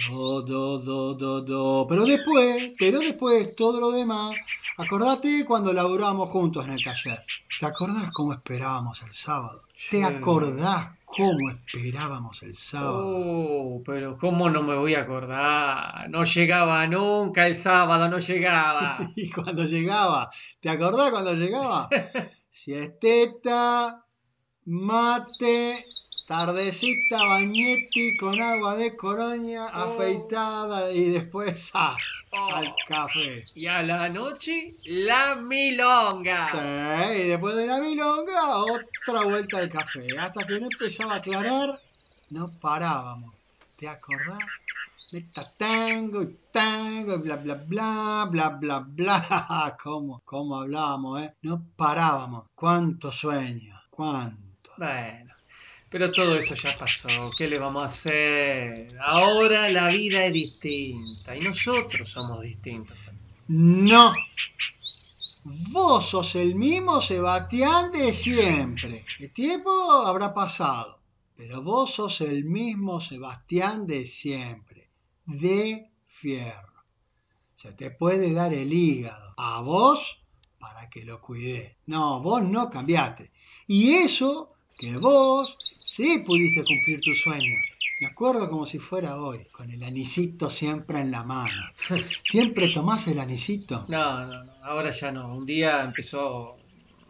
Do, 0.09 0.41
do, 0.41 0.79
do, 0.79 1.13
do, 1.13 1.43
do. 1.43 1.87
Pero 1.91 2.07
después, 2.07 2.73
pero 2.79 3.01
después, 3.01 3.55
todo 3.55 3.81
lo 3.81 3.91
demás. 3.91 4.35
Acordate 4.79 5.45
cuando 5.45 5.75
laburábamos 5.75 6.31
juntos 6.31 6.65
en 6.65 6.73
el 6.73 6.83
taller. 6.83 7.19
¿Te 7.61 7.67
acordás 7.67 8.11
cómo 8.13 8.33
esperábamos 8.33 9.03
el 9.03 9.13
sábado? 9.13 9.65
¿Te 9.91 10.03
acordás 10.03 10.97
cómo 11.05 11.51
esperábamos 11.51 12.43
el 12.45 12.55
sábado? 12.55 13.13
Oh, 13.15 13.83
pero 13.85 14.17
¿cómo 14.17 14.49
no 14.49 14.63
me 14.63 14.75
voy 14.75 14.95
a 14.95 15.03
acordar? 15.03 16.09
No 16.09 16.25
llegaba 16.25 16.87
nunca 16.87 17.47
el 17.47 17.57
sábado, 17.57 18.09
no 18.09 18.21
llegaba. 18.21 18.97
Y 19.17 19.29
cuando 19.29 19.67
llegaba, 19.67 20.31
¿te 20.61 20.71
acordás 20.71 21.11
cuando 21.11 21.35
llegaba? 21.35 21.91
Siesteta, 22.51 24.05
mate, 24.67 25.87
tardecita, 26.27 27.25
bañetti 27.25 28.17
con 28.19 28.41
agua 28.41 28.77
de 28.77 28.97
coroña, 28.97 29.67
Oh. 29.69 29.95
afeitada 29.95 30.93
y 30.93 31.11
después. 31.11 31.71
Oh. 31.75 32.49
al 32.53 32.75
café. 32.87 33.43
Y 33.55 33.67
a 33.67 33.83
la 33.83 34.09
noche, 34.09 34.75
la 34.85 35.35
milonga. 35.37 36.49
Sí, 36.49 37.23
y 37.23 37.29
después 37.29 37.55
de 37.57 37.67
la 37.67 37.81
milonga, 37.81 38.59
otra 38.59 39.23
vuelta 39.23 39.59
al 39.59 39.69
café. 39.69 40.19
Hasta 40.19 40.47
que 40.47 40.61
no 40.61 40.67
empezaba 40.71 41.15
a 41.15 41.17
aclarar, 41.17 41.81
no 42.31 42.51
parábamos. 42.61 43.35
¿Te 43.77 43.89
acordás? 43.89 44.39
Meta 45.11 45.43
tango 45.57 46.23
y 46.23 46.37
tango 46.53 47.15
y 47.15 47.19
bla 47.19 47.37
bla 47.37 47.55
bla, 47.55 48.29
bla 48.31 48.49
bla 48.51 48.79
bla. 48.81 49.77
¿Cómo, 49.83 50.21
cómo 50.23 50.57
hablábamos, 50.57 51.23
eh? 51.23 51.35
No 51.43 51.65
parábamos. 51.77 52.47
¿Cuántos 52.55 53.17
sueños? 53.17 53.81
¿Cuántos? 53.89 54.77
Bueno, 54.77 55.35
pero 55.89 56.13
todo 56.13 56.37
eso 56.37 56.55
ya 56.55 56.75
pasó. 56.77 57.09
¿Qué 57.37 57.49
le 57.49 57.59
vamos 57.59 57.83
a 57.83 57.87
hacer? 57.87 58.99
Ahora 59.01 59.71
la 59.71 59.89
vida 59.89 60.27
es 60.27 60.33
distinta 60.35 61.35
y 61.35 61.41
nosotros 61.41 62.11
somos 62.11 62.43
distintos. 62.43 62.99
No. 63.49 64.13
Vos 65.73 66.11
sos 66.11 66.35
el 66.35 66.55
mismo 66.55 67.01
Sebastián 67.01 67.91
de 67.91 68.13
siempre. 68.13 69.07
El 69.19 69.31
tiempo 69.31 69.71
habrá 70.05 70.35
pasado, 70.35 70.99
pero 71.35 71.63
vos 71.63 71.95
sos 71.95 72.21
el 72.21 72.45
mismo 72.45 73.01
Sebastián 73.01 73.87
de 73.87 74.05
siempre. 74.05 74.68
De 75.29 75.91
fierro. 76.07 76.73
Se 77.55 77.73
te 77.75 77.91
puede 77.91 78.33
dar 78.33 78.55
el 78.55 78.73
hígado 78.73 79.35
a 79.37 79.61
vos 79.61 80.23
para 80.59 80.89
que 80.89 81.05
lo 81.05 81.21
cuidé. 81.21 81.77
No, 81.87 82.23
vos 82.23 82.43
no 82.43 82.71
cambiaste. 82.71 83.31
Y 83.67 83.91
eso 83.91 84.55
que 84.79 84.97
vos 84.97 85.59
sí 85.83 86.21
pudiste 86.27 86.65
cumplir 86.65 87.03
tu 87.03 87.15
sueño. 87.15 87.59
Me 88.01 88.07
acuerdo 88.07 88.49
como 88.49 88.65
si 88.65 88.79
fuera 88.79 89.21
hoy, 89.21 89.45
con 89.53 89.71
el 89.71 89.83
anisito 89.83 90.49
siempre 90.49 91.01
en 91.01 91.11
la 91.11 91.25
mano. 91.25 91.63
¿Siempre 92.23 92.71
tomás 92.71 93.07
el 93.09 93.19
anisito? 93.19 93.85
No, 93.89 94.25
no, 94.27 94.45
no, 94.45 94.53
ahora 94.63 94.91
ya 94.91 95.13
no. 95.13 95.35
Un 95.35 95.45
día 95.45 95.83
empezó 95.83 96.57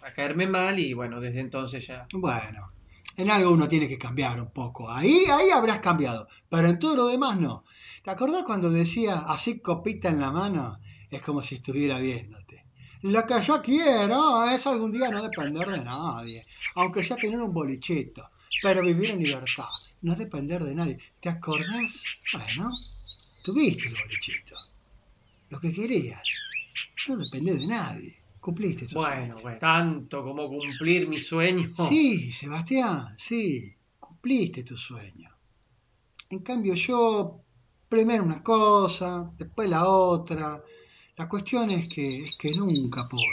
a 0.02 0.12
caerme 0.12 0.48
mal 0.48 0.80
y 0.80 0.92
bueno, 0.92 1.20
desde 1.20 1.38
entonces 1.38 1.86
ya. 1.86 2.08
Bueno, 2.12 2.72
en 3.18 3.30
algo 3.30 3.50
uno 3.50 3.66
tiene 3.66 3.88
que 3.88 3.98
cambiar 3.98 4.40
un 4.40 4.52
poco. 4.52 4.88
Ahí, 4.88 5.24
ahí 5.26 5.50
habrás 5.50 5.80
cambiado, 5.80 6.28
pero 6.48 6.68
en 6.68 6.78
todo 6.78 6.94
lo 6.94 7.06
demás 7.08 7.38
no. 7.38 7.64
¿Te 8.04 8.10
acordás 8.10 8.44
cuando 8.44 8.70
decía 8.70 9.18
así 9.26 9.58
copita 9.58 10.08
en 10.08 10.20
la 10.20 10.30
mano? 10.30 10.78
Es 11.10 11.20
como 11.22 11.42
si 11.42 11.56
estuviera 11.56 11.98
viéndote. 11.98 12.64
Lo 13.02 13.26
que 13.26 13.42
yo 13.42 13.60
quiero 13.60 14.44
es 14.44 14.64
algún 14.68 14.92
día 14.92 15.10
no 15.10 15.20
depender 15.20 15.68
de 15.68 15.84
nadie, 15.84 16.46
aunque 16.76 17.02
sea 17.02 17.16
tener 17.16 17.40
un 17.40 17.52
bolichito, 17.52 18.30
pero 18.62 18.82
vivir 18.82 19.10
en 19.10 19.22
libertad, 19.22 19.70
no 20.02 20.14
depender 20.14 20.62
de 20.62 20.76
nadie. 20.76 20.98
¿Te 21.18 21.28
acordás? 21.28 22.04
Bueno, 22.32 22.70
tuviste 23.42 23.88
el 23.88 23.96
bolichito, 24.00 24.54
lo 25.50 25.58
que 25.58 25.72
querías, 25.72 26.22
no 27.08 27.16
depender 27.16 27.58
de 27.58 27.66
nadie, 27.66 28.17
cumpliste 28.40 28.86
tu 28.86 28.94
Bueno, 28.96 29.14
sueño. 29.34 29.36
bueno, 29.42 29.58
tanto 29.58 30.22
como 30.24 30.48
cumplir 30.48 31.08
mi 31.08 31.18
sueño. 31.20 31.70
Sí, 31.74 32.30
Sebastián, 32.32 33.14
sí, 33.16 33.74
cumpliste 33.98 34.62
tu 34.64 34.76
sueño. 34.76 35.30
En 36.30 36.40
cambio 36.40 36.74
yo, 36.74 37.40
primero 37.88 38.22
una 38.24 38.42
cosa, 38.42 39.30
después 39.36 39.68
la 39.68 39.88
otra. 39.88 40.62
La 41.16 41.28
cuestión 41.28 41.70
es 41.70 41.88
que, 41.88 42.24
es 42.26 42.34
que 42.38 42.52
nunca 42.54 43.08
pude. 43.08 43.24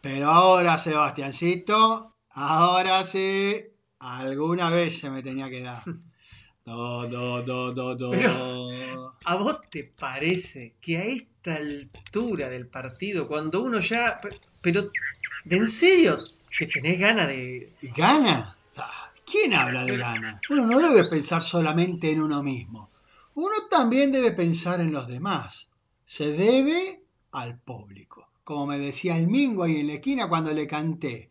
Pero 0.00 0.28
ahora, 0.30 0.78
Sebastiancito, 0.78 2.14
ahora 2.30 3.02
sí, 3.02 3.56
alguna 3.98 4.70
vez 4.70 4.98
se 4.98 5.10
me 5.10 5.22
tenía 5.22 5.48
que 5.50 5.62
dar. 5.62 5.82
Pero- 6.64 7.04
¿A 9.24 9.34
vos 9.36 9.60
te 9.70 9.84
parece 9.84 10.76
que 10.80 10.96
a 10.98 11.04
esta 11.04 11.54
altura 11.56 12.48
del 12.48 12.68
partido, 12.68 13.26
cuando 13.28 13.62
uno 13.62 13.80
ya... 13.80 14.20
pe- 14.20 14.38
Pero, 14.60 14.94
¿de 15.44 15.56
en 15.56 15.68
serio 15.68 16.30
que 16.56 16.66
tenés 16.66 16.98
ganas 16.98 17.28
de... 17.28 17.72
¿Gana? 17.96 18.58
Ah, 18.76 19.10
¿Quién 19.24 19.54
habla 19.54 19.84
de 19.84 19.96
gana? 19.96 20.44
Uno 20.48 20.66
no 20.66 20.78
debe 20.80 21.04
pensar 21.04 21.42
solamente 21.42 22.10
en 22.12 22.20
uno 22.22 22.42
mismo. 22.42 22.92
Uno 23.34 23.56
también 23.70 24.12
debe 24.12 24.32
pensar 24.32 24.80
en 24.80 24.92
los 24.92 25.08
demás. 25.08 25.70
Se 26.04 26.32
debe 26.32 27.04
al 27.32 27.58
público. 27.60 28.28
Como 28.44 28.66
me 28.66 28.78
decía 28.78 29.16
el 29.18 29.26
Mingo 29.28 29.64
ahí 29.64 29.80
en 29.80 29.88
la 29.88 29.94
esquina 29.94 30.28
cuando 30.28 30.52
le 30.52 30.66
canté. 30.66 31.30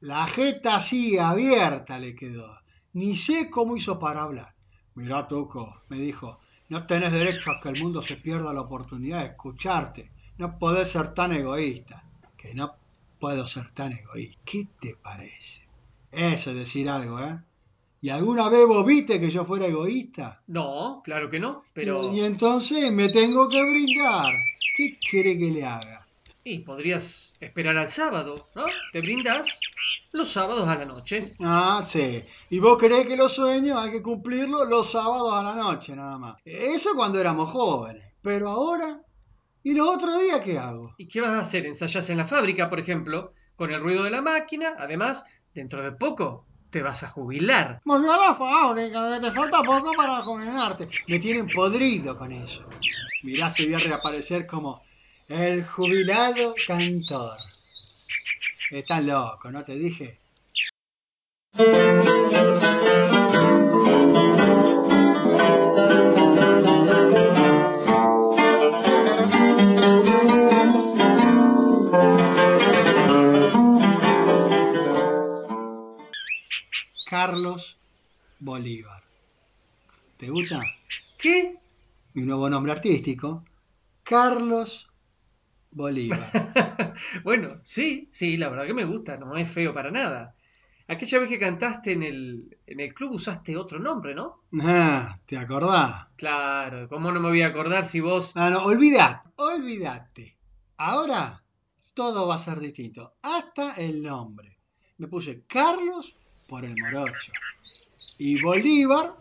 La 0.00 0.26
jeta 0.26 0.76
así 0.76 1.18
abierta 1.18 1.98
le 1.98 2.14
quedó. 2.14 2.58
Ni 2.92 3.16
sé 3.16 3.50
cómo 3.50 3.76
hizo 3.76 3.98
para 3.98 4.22
hablar. 4.22 4.54
Mirá, 4.94 5.26
Tuco, 5.26 5.82
me 5.88 5.98
dijo, 5.98 6.40
no 6.70 6.86
tenés 6.86 7.12
derecho 7.12 7.50
a 7.50 7.60
que 7.60 7.68
el 7.68 7.82
mundo 7.82 8.00
se 8.00 8.16
pierda 8.16 8.54
la 8.54 8.62
oportunidad 8.62 9.20
de 9.20 9.26
escucharte. 9.26 10.10
No 10.38 10.58
podés 10.58 10.90
ser 10.90 11.12
tan 11.12 11.32
egoísta. 11.32 12.04
Que 12.36 12.54
no 12.54 12.76
puedo 13.18 13.46
ser 13.46 13.72
tan 13.72 13.92
egoísta. 13.92 14.40
¿Qué 14.44 14.66
te 14.80 14.94
parece? 14.94 15.62
Eso 16.12 16.50
es 16.50 16.56
decir 16.56 16.88
algo, 16.88 17.20
¿eh? 17.20 17.38
¿Y 18.00 18.08
alguna 18.08 18.48
vez 18.48 18.66
vos 18.66 18.86
viste 18.86 19.20
que 19.20 19.30
yo 19.30 19.44
fuera 19.44 19.66
egoísta? 19.66 20.42
No, 20.46 21.02
claro 21.04 21.28
que 21.28 21.38
no, 21.38 21.64
pero... 21.74 22.14
Y 22.14 22.20
entonces 22.20 22.90
me 22.92 23.10
tengo 23.10 23.48
que 23.48 23.62
brindar. 23.62 24.32
¿Qué 24.74 24.98
quiere 24.98 25.36
que 25.36 25.50
le 25.50 25.64
haga? 25.64 25.99
Y 26.42 26.60
podrías 26.60 27.32
esperar 27.38 27.76
al 27.76 27.88
sábado, 27.88 28.48
¿no? 28.54 28.64
Te 28.92 29.00
brindas 29.00 29.60
los 30.12 30.28
sábados 30.28 30.66
a 30.68 30.76
la 30.76 30.86
noche. 30.86 31.34
Ah, 31.40 31.82
sí. 31.86 32.24
¿Y 32.48 32.58
vos 32.58 32.78
creés 32.78 33.06
que 33.06 33.16
los 33.16 33.34
sueños 33.34 33.76
hay 33.76 33.90
que 33.90 34.02
cumplirlos 34.02 34.68
los 34.68 34.90
sábados 34.90 35.32
a 35.32 35.42
la 35.42 35.54
noche 35.54 35.94
nada 35.94 36.16
más? 36.18 36.36
Eso 36.44 36.90
cuando 36.94 37.20
éramos 37.20 37.50
jóvenes. 37.50 38.04
Pero 38.22 38.48
ahora... 38.48 39.00
¿Y 39.62 39.74
los 39.74 39.88
otros 39.88 40.18
días 40.22 40.40
qué 40.40 40.58
hago? 40.58 40.94
¿Y 40.96 41.06
qué 41.06 41.20
vas 41.20 41.32
a 41.32 41.40
hacer? 41.40 41.66
¿Ensayás 41.66 42.08
en 42.08 42.16
la 42.16 42.24
fábrica, 42.24 42.70
por 42.70 42.80
ejemplo? 42.80 43.34
Con 43.56 43.70
el 43.70 43.80
ruido 43.80 44.04
de 44.04 44.10
la 44.10 44.22
máquina. 44.22 44.74
Además, 44.78 45.26
dentro 45.54 45.82
de 45.82 45.92
poco 45.92 46.46
te 46.70 46.80
vas 46.80 47.02
a 47.02 47.08
jubilar. 47.08 47.82
Volvió 47.84 48.12
a 48.12 48.28
la 48.28 48.34
fábrica, 48.34 49.14
que 49.14 49.26
te 49.26 49.32
falta 49.32 49.62
poco 49.62 49.92
para 49.94 50.22
jubilarte. 50.22 50.88
Me 51.08 51.18
tienen 51.18 51.48
podrido 51.48 52.16
con 52.16 52.32
eso. 52.32 52.66
Mirá 53.22 53.52
voy 53.58 53.74
a 53.74 53.78
reaparecer 53.78 54.46
como 54.46 54.82
el 55.30 55.64
jubilado 55.64 56.54
cantor. 56.66 57.38
Estás 58.72 59.04
loco, 59.04 59.50
¿no 59.52 59.64
te 59.64 59.76
dije? 59.76 60.18
Carlos 77.08 77.78
Bolívar. 78.40 79.02
¿Te 80.16 80.28
gusta? 80.28 80.60
¿Qué? 81.16 81.56
Mi 82.14 82.22
nuevo 82.22 82.50
nombre 82.50 82.72
artístico. 82.72 83.44
Carlos 84.02 84.89
Bolívar. 85.70 86.94
bueno, 87.24 87.60
sí, 87.62 88.08
sí, 88.12 88.36
la 88.36 88.48
verdad 88.48 88.66
que 88.66 88.74
me 88.74 88.84
gusta, 88.84 89.16
no 89.16 89.36
es 89.36 89.48
feo 89.48 89.72
para 89.72 89.90
nada. 89.90 90.34
Aquella 90.88 91.20
vez 91.20 91.28
que 91.28 91.38
cantaste 91.38 91.92
en 91.92 92.02
el, 92.02 92.58
en 92.66 92.80
el 92.80 92.92
club 92.92 93.12
usaste 93.12 93.56
otro 93.56 93.78
nombre, 93.78 94.12
¿no? 94.14 94.42
Ah, 94.60 95.16
¿te 95.24 95.36
acordás? 95.38 96.08
Claro, 96.16 96.88
¿cómo 96.88 97.12
no 97.12 97.20
me 97.20 97.28
voy 97.28 97.42
a 97.42 97.46
acordar 97.46 97.86
si 97.86 98.00
vos... 98.00 98.32
Ah, 98.34 98.50
no, 98.50 98.64
olvidate, 98.64 99.30
olvidate. 99.36 100.36
Ahora 100.78 101.44
todo 101.94 102.26
va 102.26 102.34
a 102.34 102.38
ser 102.38 102.58
distinto, 102.58 103.14
hasta 103.22 103.74
el 103.74 104.02
nombre. 104.02 104.58
Me 104.98 105.06
puse 105.06 105.44
Carlos 105.46 106.16
por 106.48 106.64
el 106.64 106.76
morocho 106.76 107.32
y 108.18 108.40
Bolívar 108.42 109.14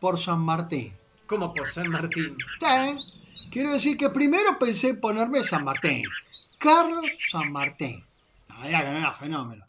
por 0.00 0.18
San 0.18 0.40
Martín. 0.40 0.96
¿Cómo 1.26 1.52
por 1.52 1.68
San 1.68 1.88
Martín? 1.90 2.36
Sí, 2.60 3.23
quiero 3.50 3.72
decir 3.72 3.96
que 3.96 4.10
primero 4.10 4.58
pensé 4.58 4.90
en 4.90 5.00
ponerme 5.00 5.42
San 5.42 5.64
Martín. 5.64 6.04
Carlos 6.58 7.04
San 7.30 7.52
Martín. 7.52 8.04
Que 8.62 8.70
no 8.70 8.98
era 8.98 9.12
fenómeno. 9.12 9.64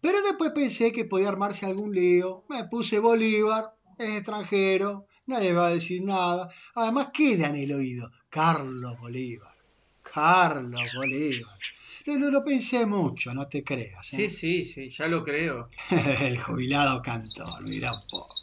Pero 0.00 0.22
después 0.22 0.52
pensé 0.52 0.92
que 0.92 1.04
podía 1.04 1.28
armarse 1.28 1.66
algún 1.66 1.92
lío. 1.92 2.44
Me 2.48 2.64
puse 2.64 3.00
Bolívar, 3.00 3.74
es 3.98 4.10
extranjero, 4.10 5.06
nadie 5.26 5.52
va 5.52 5.68
a 5.68 5.70
decir 5.70 6.02
nada. 6.02 6.48
Además 6.74 7.08
queda 7.12 7.48
en 7.48 7.56
el 7.56 7.72
oído. 7.72 8.10
Carlos 8.28 8.98
Bolívar. 9.00 9.54
Carlos 10.02 10.82
Bolívar. 10.94 11.58
Lo, 12.06 12.18
lo, 12.18 12.30
lo 12.30 12.44
pensé 12.44 12.86
mucho, 12.86 13.34
no 13.34 13.48
te 13.48 13.62
creas. 13.62 14.06
Sí, 14.06 14.24
¿eh? 14.24 14.30
sí, 14.30 14.64
sí, 14.64 14.88
ya 14.88 15.06
lo 15.08 15.22
creo. 15.22 15.68
el 16.20 16.38
jubilado 16.38 17.02
cantor, 17.02 17.62
mira 17.64 17.92
un 17.92 18.00
poco. 18.08 18.34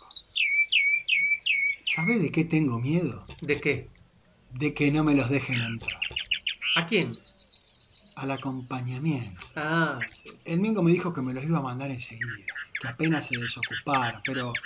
¿Sabes 1.82 2.22
de 2.22 2.32
qué 2.32 2.44
tengo 2.44 2.80
miedo? 2.80 3.26
¿De 3.42 3.60
qué? 3.62 3.90
De 4.60 4.74
que 4.74 4.92
no 4.92 5.04
me 5.04 5.16
los 5.16 5.30
dejen 5.30 5.62
entrar. 5.62 6.08
¿A 6.76 6.86
quién? 6.86 7.18
Al 8.16 8.32
acompañamiento. 8.32 9.46
Ah, 9.56 10.08
sí. 10.10 10.30
El 10.46 10.62
Mingo 10.62 10.82
me 10.82 10.92
dijo 10.92 11.14
que 11.14 11.22
me 11.22 11.34
los 11.34 11.44
iba 11.44 11.60
a 11.60 11.62
mandar 11.70 11.92
enseguida, 11.92 12.58
que 12.80 12.88
apenas 12.88 13.26
se 13.26 13.36
desocupara, 13.36 14.24
pero 14.26 14.62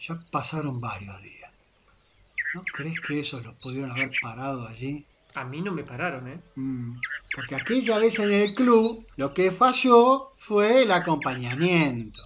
ya 0.00 0.18
pasaron 0.30 0.80
varios 0.80 1.20
días. 1.22 1.52
¿No 2.54 2.64
crees 2.72 3.00
que 3.00 3.20
esos 3.20 3.44
los 3.44 3.54
pudieron 3.56 3.90
haber 3.90 4.18
parado 4.18 4.66
allí? 4.66 5.06
A 5.34 5.44
mí 5.44 5.60
no 5.60 5.72
me 5.72 5.84
pararon, 5.84 6.26
¿eh? 6.28 6.40
Mm, 6.56 6.96
porque 7.34 7.54
aquella 7.54 7.98
vez 7.98 8.18
en 8.18 8.32
el 8.32 8.54
club 8.54 9.06
lo 9.16 9.34
que 9.34 9.52
falló 9.52 10.32
fue 10.38 10.82
el 10.84 10.90
acompañamiento. 10.90 12.22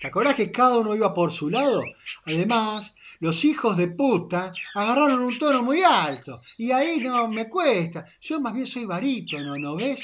¿Te 0.00 0.08
acordás 0.08 0.34
que 0.34 0.50
cada 0.50 0.78
uno 0.78 0.96
iba 0.96 1.14
por 1.14 1.30
su 1.30 1.48
lado? 1.48 1.84
Además, 2.24 2.96
los 3.24 3.36
hijos 3.50 3.76
de 3.76 3.88
puta 4.00 4.52
agarraron 4.74 5.20
un 5.30 5.38
tono 5.38 5.60
muy 5.62 5.80
alto 5.82 6.32
y 6.58 6.66
ahí 6.76 6.92
no 7.00 7.28
me 7.36 7.48
cuesta. 7.48 7.98
Yo 8.20 8.40
más 8.40 8.52
bien 8.54 8.66
soy 8.66 8.84
barítono, 8.94 9.50
¿no 9.64 9.76
ves? 9.76 10.00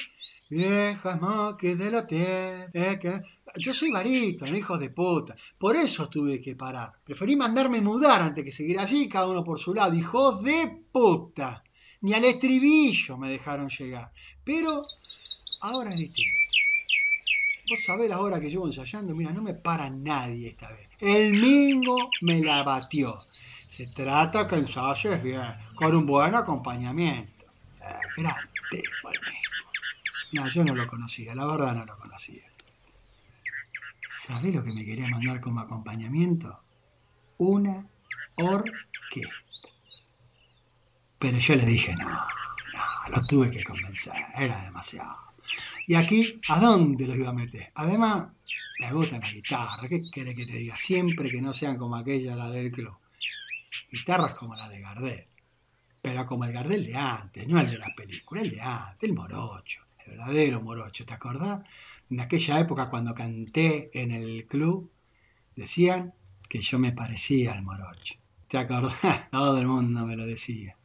Viejas 0.51 1.21
moques 1.21 1.75
de 1.79 1.91
la 1.91 2.07
tierra. 2.07 2.71
eh, 2.73 2.99
que- 3.03 3.21
Yo 3.65 3.73
soy 3.75 3.91
barítono, 3.91 4.57
hijos 4.57 4.79
de 4.81 4.91
puta. 4.91 5.33
Por 5.63 5.75
eso 5.77 6.09
tuve 6.15 6.41
que 6.41 6.55
parar. 6.65 6.91
Preferí 7.05 7.35
mandarme 7.37 7.81
mudar 7.81 8.21
antes 8.23 8.45
que 8.45 8.53
seguir 8.53 8.79
así, 8.79 9.09
cada 9.09 9.27
uno 9.33 9.43
por 9.45 9.59
su 9.59 9.75
lado. 9.75 9.95
Hijos 9.95 10.43
de 10.43 10.59
puta. 10.93 11.51
ni 12.01 12.15
al 12.15 12.25
estribillo 12.25 13.17
me 13.19 13.29
dejaron 13.29 13.69
llegar. 13.69 14.13
Pero 14.45 14.83
ahora 15.61 15.91
es 15.93 15.99
distinto. 15.99 16.38
Vos 17.69 17.85
sabés 17.85 18.09
la 18.09 18.21
hora 18.23 18.41
que 18.41 18.49
llevo 18.49 18.67
ensayando, 18.67 19.15
mira, 19.15 19.31
no 19.31 19.43
me 19.43 19.53
para 19.53 19.91
nadie 19.91 20.49
esta 20.49 20.73
vez. 20.73 20.89
El 21.01 21.35
Mingo 21.35 22.17
me 22.23 22.41
la 22.41 22.63
batió. 22.63 23.27
Se 23.67 23.89
trata 23.89 24.49
que 24.49 24.57
ensayes 24.57 25.23
bien, 25.23 25.55
con 25.75 25.95
un 25.95 26.07
buen 26.07 26.35
acompañamiento. 26.35 27.45
Eh, 27.83 28.13
grande, 28.17 28.99
el 29.13 29.21
Mingo. 29.27 29.71
No, 30.33 30.49
yo 30.49 30.65
no 30.65 30.75
lo 30.75 30.87
conocía, 30.87 31.35
la 31.35 31.45
verdad 31.45 31.75
no 31.75 31.85
lo 31.85 31.99
conocía. 31.99 32.45
¿Sabés 34.03 34.55
lo 34.55 34.65
que 34.65 34.73
me 34.73 34.87
quería 34.87 35.09
mandar 35.09 35.39
como 35.39 35.61
acompañamiento? 35.61 36.63
Una 37.37 37.87
orquesta. 38.37 39.69
Pero 41.19 41.37
yo 41.37 41.55
le 41.55 41.67
dije, 41.67 41.95
no, 41.97 42.07
no, 42.07 43.15
lo 43.15 43.27
tuve 43.27 43.51
que 43.51 43.63
convencer, 43.63 44.15
era 44.39 44.63
demasiado. 44.63 45.28
Y 45.89 45.95
aquí, 45.95 46.39
¿a 46.49 46.61
dónde 46.61 47.07
los 47.07 47.17
iba 47.17 47.31
a 47.31 47.33
meter? 47.33 47.67
Además, 47.77 48.29
me 48.79 48.93
gusta 48.93 49.19
la 49.19 49.33
guitarra, 49.33 49.89
¿qué 49.89 50.03
querés 50.11 50.37
que 50.37 50.45
te 50.45 50.59
diga? 50.59 50.77
Siempre 50.77 51.31
que 51.31 51.41
no 51.41 51.55
sean 51.55 51.79
como 51.79 51.97
aquella, 51.97 52.37
la 52.37 52.51
del 52.51 52.71
club. 52.71 52.95
Guitarras 53.91 54.37
como 54.37 54.55
la 54.55 54.69
de 54.69 54.83
Gardel, 54.83 55.25
pero 56.03 56.27
como 56.27 56.45
el 56.45 56.53
Gardel 56.53 56.85
de 56.85 56.95
antes, 56.95 57.49
no 57.49 57.59
el 57.59 57.71
de 57.71 57.79
la 57.79 57.95
película, 57.97 58.43
el 58.43 58.51
de 58.51 58.61
antes, 58.61 59.09
el 59.09 59.15
morocho, 59.15 59.81
el 60.05 60.11
verdadero 60.11 60.61
morocho, 60.61 61.07
¿te 61.07 61.15
acordás? 61.15 61.67
En 62.11 62.21
aquella 62.21 62.61
época 62.61 62.91
cuando 62.91 63.15
canté 63.15 63.91
en 63.95 64.11
el 64.11 64.47
club, 64.47 64.93
decían 65.57 66.13
que 66.51 66.61
yo 66.61 66.79
me 66.79 66.93
parecía 66.93 67.53
al 67.53 67.63
morocho. 67.63 68.17
¿Te 68.47 68.59
acordás? 68.59 69.31
Todo 69.31 69.57
el 69.57 69.67
mundo 69.67 70.05
me 70.05 70.17
lo 70.17 70.27
decía. 70.27 70.77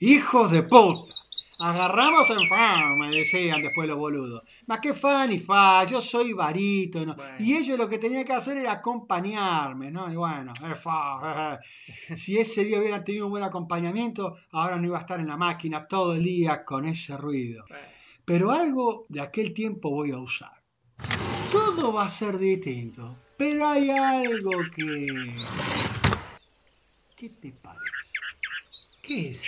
¡Hijos 0.00 0.50
de 0.50 0.64
puta! 0.64 1.14
Agarramos 1.58 2.28
en 2.30 2.48
fa, 2.48 2.94
me 2.96 3.10
decían 3.10 3.60
después 3.60 3.86
los 3.86 3.98
boludos. 3.98 4.42
Más 4.66 4.80
que 4.80 4.94
fa 4.94 5.26
ni 5.26 5.38
fa, 5.38 5.84
yo 5.84 6.00
soy 6.00 6.32
barítono. 6.32 7.14
Bueno. 7.14 7.36
Y 7.38 7.54
ellos 7.54 7.78
lo 7.78 7.88
que 7.88 7.98
tenían 7.98 8.24
que 8.24 8.32
hacer 8.32 8.56
era 8.56 8.72
acompañarme, 8.72 9.90
¿no? 9.90 10.10
Y 10.10 10.16
bueno, 10.16 10.52
fa, 10.80 11.60
si 12.14 12.38
ese 12.38 12.64
día 12.64 12.78
hubieran 12.78 13.04
tenido 13.04 13.26
un 13.26 13.32
buen 13.32 13.44
acompañamiento, 13.44 14.38
ahora 14.52 14.78
no 14.78 14.86
iba 14.86 14.98
a 14.98 15.02
estar 15.02 15.20
en 15.20 15.28
la 15.28 15.36
máquina 15.36 15.86
todo 15.86 16.14
el 16.14 16.24
día 16.24 16.64
con 16.64 16.86
ese 16.86 17.16
ruido. 17.16 17.64
Pero 18.24 18.50
algo 18.50 19.06
de 19.08 19.20
aquel 19.20 19.52
tiempo 19.52 19.90
voy 19.90 20.12
a 20.12 20.18
usar. 20.18 20.62
Todo 21.50 21.92
va 21.92 22.06
a 22.06 22.08
ser 22.08 22.38
distinto, 22.38 23.18
pero 23.36 23.66
hay 23.66 23.90
algo 23.90 24.50
que... 24.74 25.34
¿Qué 27.14 27.28
te 27.28 27.52
parece? 27.52 28.12
¿Qué 29.02 29.28
es? 29.30 29.44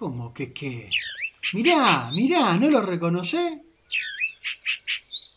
¿Cómo 0.00 0.32
que 0.36 0.46
qué 0.58 0.70
es? 0.88 0.96
Mirá, 1.52 2.10
mirá, 2.12 2.56
¿no 2.56 2.70
lo 2.70 2.80
reconocés? 2.80 3.50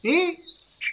¿Eh? 0.03 0.37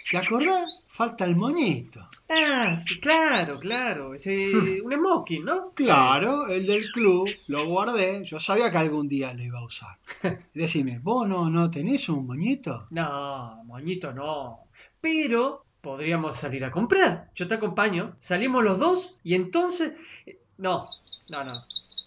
¿Te 0.09 0.17
acordás? 0.17 0.85
Falta 0.89 1.23
el 1.25 1.35
moñito. 1.35 2.05
Ah, 2.29 2.77
claro, 3.01 3.59
claro. 3.59 4.13
Ese, 4.13 4.81
un 4.81 4.91
smoking, 4.93 5.43
¿no? 5.45 5.71
Claro, 5.73 6.47
el 6.47 6.65
del 6.65 6.91
club, 6.91 7.29
lo 7.47 7.65
guardé. 7.65 8.23
Yo 8.25 8.39
sabía 8.39 8.71
que 8.71 8.77
algún 8.77 9.07
día 9.07 9.33
lo 9.33 9.41
iba 9.41 9.59
a 9.59 9.65
usar. 9.65 9.97
Decime, 10.53 10.99
¿vos 10.99 11.27
no, 11.27 11.49
no 11.49 11.69
tenés 11.71 12.07
un 12.09 12.27
moñito? 12.27 12.87
No, 12.91 13.63
moñito 13.65 14.13
no. 14.13 14.59
Pero 14.99 15.65
podríamos 15.81 16.37
salir 16.37 16.63
a 16.65 16.71
comprar. 16.71 17.31
Yo 17.35 17.47
te 17.47 17.55
acompaño. 17.55 18.15
Salimos 18.19 18.63
los 18.63 18.77
dos 18.79 19.17
y 19.23 19.33
entonces... 19.35 19.93
eh, 20.25 20.39
No, 20.57 20.85
no, 21.29 21.43
no. 21.43 21.53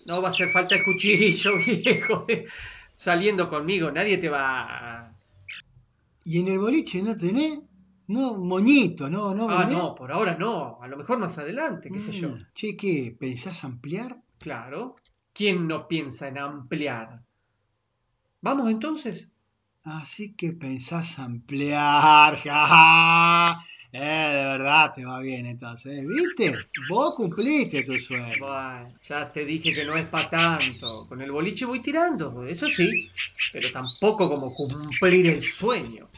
No 0.06 0.20
va 0.20 0.28
a 0.28 0.30
hacer 0.30 0.48
falta 0.48 0.74
el 0.74 0.84
cuchillo, 0.84 1.56
viejo. 1.66 2.26
Saliendo 2.94 3.48
conmigo, 3.48 3.90
nadie 3.90 4.18
te 4.18 4.28
va 4.28 4.62
a... 5.06 5.14
¿Y 6.24 6.40
en 6.40 6.48
el 6.48 6.58
boliche 6.58 7.02
no 7.02 7.14
tenés? 7.16 7.60
No, 8.06 8.36
moñito, 8.36 9.08
no, 9.08 9.34
no 9.34 9.48
Ah, 9.48 9.60
vendés? 9.60 9.78
no, 9.78 9.94
por 9.94 10.12
ahora 10.12 10.36
no. 10.36 10.78
A 10.82 10.88
lo 10.88 10.96
mejor 10.96 11.18
más 11.18 11.38
adelante, 11.38 11.90
qué 11.90 12.00
sé 12.00 12.12
yo. 12.12 12.28
Mm, 12.30 12.46
Che, 12.54 12.76
¿qué? 12.76 13.16
¿Pensás 13.18 13.64
ampliar? 13.64 14.20
Claro. 14.38 14.96
¿Quién 15.32 15.66
no 15.66 15.88
piensa 15.88 16.28
en 16.28 16.38
ampliar? 16.38 17.22
¿Vamos 18.42 18.70
entonces? 18.70 19.30
Así 19.85 20.35
que 20.35 20.53
pensás 20.53 21.18
ampliar, 21.18 22.37
jaja. 22.38 23.59
Eh, 23.92 23.99
de 23.99 24.44
verdad 24.53 24.92
te 24.94 25.05
va 25.05 25.20
bien 25.20 25.44
entonces, 25.47 26.03
¿viste? 26.07 26.59
Vos 26.88 27.14
cumpliste 27.14 27.83
tu 27.83 27.99
sueño. 27.99 28.40
Bueno, 28.40 28.94
ya 29.07 29.31
te 29.31 29.44
dije 29.44 29.75
que 29.75 29.85
no 29.85 29.94
es 29.97 30.07
para 30.07 30.31
tanto. 30.31 31.07
Con 31.07 31.20
el 31.20 31.31
boliche 31.31 31.66
voy 31.66 31.81
tirando, 31.81 32.44
eso 32.47 32.66
sí, 32.68 33.11
pero 33.53 33.70
tampoco 33.70 34.29
como 34.29 34.55
cumplir 34.55 35.27
el 35.27 35.42
sueño. 35.42 36.09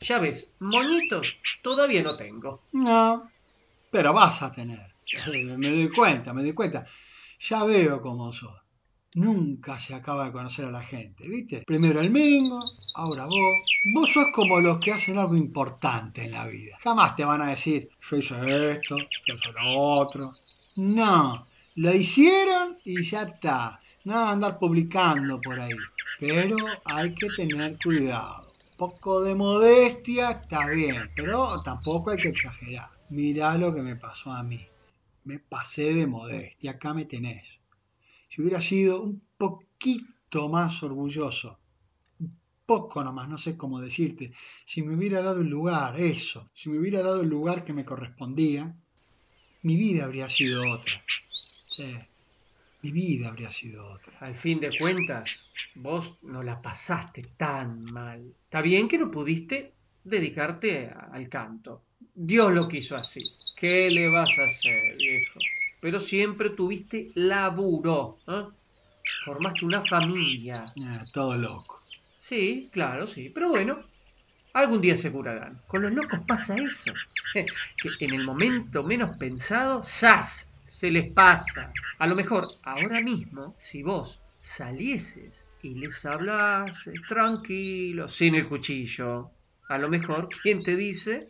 Ya 0.00 0.18
ves, 0.20 0.52
moñitos 0.60 1.40
todavía 1.60 2.02
no 2.04 2.16
tengo. 2.16 2.62
No, 2.72 3.28
pero 3.90 4.12
vas 4.12 4.42
a 4.42 4.52
tener. 4.52 4.94
Eh, 5.12 5.44
Me 5.58 5.70
doy 5.70 5.90
cuenta, 5.90 6.32
me 6.32 6.42
doy 6.42 6.52
cuenta. 6.52 6.86
Ya 7.40 7.64
veo 7.64 8.00
cómo 8.00 8.32
sos. 8.32 8.67
Nunca 9.18 9.80
se 9.80 9.94
acaba 9.94 10.26
de 10.26 10.32
conocer 10.32 10.66
a 10.66 10.70
la 10.70 10.80
gente, 10.80 11.26
¿viste? 11.26 11.64
Primero 11.66 12.00
el 12.00 12.12
Mingo, 12.12 12.60
ahora 12.94 13.26
vos. 13.26 13.56
Vos 13.92 14.12
sos 14.12 14.26
como 14.32 14.60
los 14.60 14.78
que 14.78 14.92
hacen 14.92 15.18
algo 15.18 15.34
importante 15.34 16.22
en 16.22 16.30
la 16.30 16.46
vida. 16.46 16.76
Jamás 16.84 17.16
te 17.16 17.24
van 17.24 17.42
a 17.42 17.50
decir, 17.50 17.88
yo 18.00 18.16
hice 18.16 18.70
esto, 18.74 18.96
yo 18.96 19.34
hice 19.34 19.52
lo 19.52 19.76
otro. 19.76 20.30
No, 20.76 21.48
lo 21.74 21.92
hicieron 21.92 22.78
y 22.84 23.02
ya 23.02 23.22
está. 23.22 23.80
De 24.04 24.14
andar 24.14 24.56
publicando 24.56 25.42
por 25.42 25.58
ahí. 25.58 25.74
Pero 26.20 26.56
hay 26.84 27.12
que 27.12 27.30
tener 27.30 27.76
cuidado. 27.78 28.54
Poco 28.76 29.22
de 29.22 29.34
modestia 29.34 30.30
está 30.30 30.68
bien, 30.68 31.10
pero 31.16 31.60
tampoco 31.62 32.10
hay 32.10 32.18
que 32.18 32.28
exagerar. 32.28 32.90
Mirá 33.10 33.58
lo 33.58 33.74
que 33.74 33.82
me 33.82 33.96
pasó 33.96 34.30
a 34.30 34.44
mí. 34.44 34.64
Me 35.24 35.40
pasé 35.40 35.92
de 35.92 36.06
modestia. 36.06 36.70
Acá 36.70 36.94
me 36.94 37.04
tenés. 37.04 37.58
Si 38.28 38.42
hubiera 38.42 38.60
sido 38.60 39.02
un 39.02 39.22
poquito 39.36 40.48
más 40.48 40.82
orgulloso, 40.82 41.58
un 42.20 42.38
poco 42.66 43.02
nomás, 43.02 43.28
no 43.28 43.38
sé 43.38 43.56
cómo 43.56 43.80
decirte, 43.80 44.32
si 44.64 44.82
me 44.82 44.94
hubiera 44.94 45.22
dado 45.22 45.40
el 45.40 45.48
lugar, 45.48 45.98
eso, 45.98 46.50
si 46.54 46.68
me 46.68 46.78
hubiera 46.78 47.02
dado 47.02 47.22
el 47.22 47.28
lugar 47.28 47.64
que 47.64 47.72
me 47.72 47.84
correspondía, 47.84 48.74
mi 49.62 49.76
vida 49.76 50.04
habría 50.04 50.28
sido 50.28 50.70
otra. 50.70 51.02
Sí, 51.70 51.94
mi 52.82 52.92
vida 52.92 53.28
habría 53.28 53.50
sido 53.50 53.92
otra. 53.92 54.18
Al 54.20 54.34
fin 54.34 54.60
de 54.60 54.76
cuentas, 54.78 55.46
vos 55.74 56.18
no 56.22 56.42
la 56.42 56.60
pasaste 56.60 57.22
tan 57.36 57.84
mal. 57.84 58.34
Está 58.44 58.62
bien 58.62 58.86
que 58.86 58.98
no 58.98 59.10
pudiste 59.10 59.72
dedicarte 60.04 60.88
al 60.88 61.28
canto. 61.28 61.84
Dios 62.14 62.52
lo 62.52 62.68
quiso 62.68 62.96
así. 62.96 63.22
¿Qué 63.56 63.90
le 63.90 64.08
vas 64.08 64.38
a 64.38 64.44
hacer, 64.44 64.96
viejo? 64.96 65.40
Pero 65.80 66.00
siempre 66.00 66.50
tuviste 66.50 67.10
laburo. 67.14 68.18
¿eh? 68.26 68.44
Formaste 69.24 69.64
una 69.64 69.82
familia. 69.82 70.64
Eh, 70.76 71.00
todo 71.12 71.36
loco. 71.36 71.82
Sí, 72.20 72.68
claro, 72.72 73.06
sí. 73.06 73.30
Pero 73.34 73.48
bueno, 73.48 73.78
algún 74.52 74.80
día 74.80 74.96
se 74.96 75.12
curarán. 75.12 75.60
Con 75.66 75.82
los 75.82 75.92
locos 75.92 76.20
pasa 76.26 76.56
eso. 76.56 76.92
Que 77.82 78.04
en 78.04 78.14
el 78.14 78.24
momento 78.24 78.82
menos 78.82 79.16
pensado, 79.16 79.82
¡zas! 79.84 80.50
Se 80.64 80.90
les 80.90 81.12
pasa. 81.12 81.72
A 81.98 82.06
lo 82.06 82.14
mejor, 82.14 82.46
ahora 82.64 83.00
mismo, 83.00 83.54
si 83.58 83.82
vos 83.82 84.20
salieses 84.40 85.46
y 85.62 85.74
les 85.74 86.04
hablases 86.04 87.00
tranquilo, 87.06 88.08
sin 88.08 88.34
el 88.34 88.46
cuchillo, 88.46 89.30
a 89.68 89.78
lo 89.78 89.88
mejor, 89.88 90.28
¿quién 90.42 90.62
te 90.62 90.76
dice? 90.76 91.28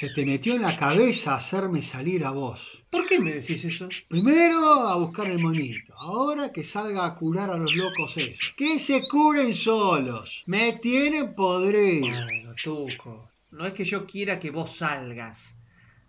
Se 0.00 0.08
te 0.08 0.24
metió 0.24 0.54
en 0.54 0.62
la 0.62 0.78
cabeza 0.78 1.34
hacerme 1.34 1.82
salir 1.82 2.24
a 2.24 2.30
vos. 2.30 2.82
¿Por 2.88 3.04
qué 3.04 3.18
me 3.18 3.34
decís 3.34 3.66
eso? 3.66 3.86
Primero 4.08 4.56
a 4.88 4.96
buscar 4.96 5.26
el 5.26 5.38
monito, 5.38 5.92
ahora 5.94 6.50
que 6.50 6.64
salga 6.64 7.04
a 7.04 7.14
curar 7.14 7.50
a 7.50 7.58
los 7.58 7.74
locos 7.74 8.16
esos. 8.16 8.54
Que 8.56 8.78
se 8.78 9.06
curen 9.06 9.52
solos. 9.52 10.42
Me 10.46 10.72
tienen 10.78 11.34
podrido. 11.34 12.08
Bueno, 12.08 12.54
Tuco, 12.64 13.28
no 13.50 13.66
es 13.66 13.74
que 13.74 13.84
yo 13.84 14.06
quiera 14.06 14.40
que 14.40 14.50
vos 14.50 14.74
salgas. 14.76 15.54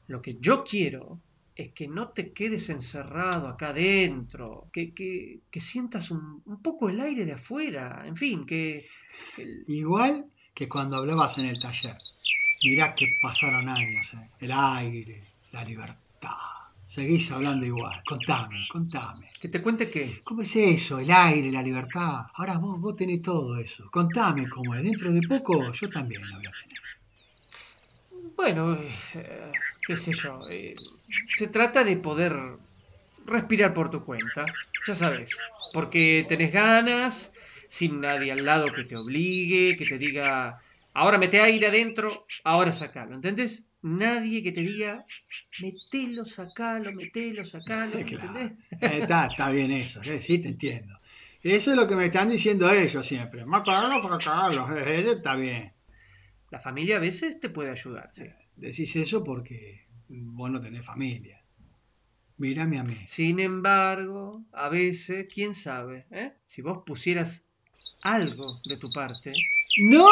Lo 0.08 0.22
que 0.22 0.38
yo 0.40 0.64
quiero 0.64 1.20
es 1.56 1.74
que 1.74 1.88
no 1.88 2.10
te 2.10 2.34
quedes 2.34 2.70
encerrado 2.70 3.48
acá 3.48 3.70
adentro, 3.70 4.70
que, 4.74 4.94
que, 4.94 5.42
que 5.52 5.62
sientas 5.62 6.12
un, 6.12 6.42
un 6.46 6.62
poco 6.62 6.90
el 6.90 7.00
aire 7.02 7.26
de 7.26 7.34
afuera, 7.34 8.04
en 8.06 8.16
fin, 8.16 8.46
que... 8.46 8.86
el- 9.38 9.64
Igual 9.68 10.32
que 10.54 10.70
cuando 10.70 10.98
hablabas 10.98 11.38
en 11.40 11.46
el 11.48 11.60
taller. 11.60 11.98
Mirá 12.64 12.94
que 12.96 13.06
pasaron 13.22 13.68
años, 13.70 14.14
¿eh? 14.14 14.30
El 14.40 14.52
aire, 14.52 15.20
la 15.52 15.64
libertad. 15.64 16.38
seguís 16.86 17.32
hablando 17.32 17.66
igual. 17.66 18.04
Contame, 18.06 18.60
contame. 18.68 19.28
Que 19.42 19.48
te 19.50 19.62
cuente 19.64 19.90
qué. 19.90 20.22
¿Cómo 20.24 20.42
es 20.44 20.56
eso? 20.56 21.00
El 21.00 21.12
aire, 21.12 21.52
la 21.52 21.64
libertad. 21.64 22.16
Ahora 22.36 22.58
vos, 22.60 22.80
vos 22.80 22.96
tenés 22.96 23.22
todo 23.22 23.58
eso. 23.58 23.90
Contame 23.92 24.48
cómo 24.50 24.76
es. 24.76 24.84
Dentro 24.84 25.12
de 25.12 25.24
poco 25.24 25.72
yo 25.74 25.92
también 25.92 26.22
lo 26.30 26.36
voy 26.36 26.48
a 26.48 26.54
tener. 26.54 26.80
Bueno, 28.36 28.76
eh, 29.14 29.54
qué 29.92 29.98
sé 29.98 30.14
yo. 30.14 30.34
eh, 30.50 30.76
se 31.40 31.48
trata 31.48 31.84
de 31.84 31.96
poder 32.08 32.34
respirar 33.26 33.74
por 33.74 33.90
tu 33.90 34.00
cuenta. 34.10 34.44
Ya 34.84 34.96
sabes. 34.96 35.30
Porque 35.72 36.26
tenés 36.28 36.52
ganas, 36.52 37.14
sin 37.68 38.02
nadie 38.02 38.32
al 38.32 38.46
lado 38.46 38.74
que 38.74 38.84
te 38.90 38.96
obligue, 38.98 39.76
que 39.78 39.86
te 39.92 39.98
diga, 39.98 40.62
ahora 40.94 41.18
mete 41.18 41.40
aire 41.50 41.68
adentro, 41.68 42.08
ahora 42.44 42.72
sacalo. 42.82 43.16
¿Entendés? 43.16 43.54
Nadie 43.82 44.44
que 44.44 44.52
te 44.52 44.62
diga, 44.62 44.94
metelo, 45.58 46.26
sacalo, 46.26 46.90
metelo, 46.94 47.44
sacalo. 47.46 47.96
Claro. 48.08 48.08
¿Entendés? 48.18 48.52
Eh, 48.82 49.00
está, 49.04 49.28
está 49.28 49.52
bien 49.52 49.72
eso. 49.72 50.02
eh, 50.04 50.22
sí, 50.22 50.42
te 50.42 50.50
entiendo. 50.50 50.94
Eso 51.44 51.72
es 51.72 51.78
lo 51.78 51.88
que 51.88 51.96
me 51.96 52.06
están 52.06 52.30
diciendo 52.30 52.70
ellos 52.72 53.06
siempre. 53.06 53.46
Más 53.46 53.62
para 53.64 53.88
Eso 55.00 55.12
está 55.14 55.36
bien. 55.36 55.74
La 56.52 56.60
familia 56.60 56.98
a 56.98 57.00
veces 57.00 57.40
te 57.40 57.50
puede 57.50 57.72
ayudar, 57.72 58.10
sí. 58.12 58.26
Decís 58.62 58.96
eso 58.96 59.24
porque 59.24 59.88
vos 60.08 60.52
no 60.52 60.62
tenés 60.62 60.86
familia. 60.86 61.44
Mírame 62.38 62.78
a 62.78 62.84
mí. 62.84 62.96
Sin 63.08 63.40
embargo, 63.40 64.44
a 64.52 64.70
veces, 64.70 65.28
quién 65.34 65.56
sabe, 65.56 66.06
¿eh? 66.12 66.34
si 66.46 66.62
vos 66.62 66.84
pusieras 66.86 67.48
algo 68.04 68.46
de 68.66 68.78
tu 68.78 68.88
parte. 68.94 69.34
No 69.80 70.06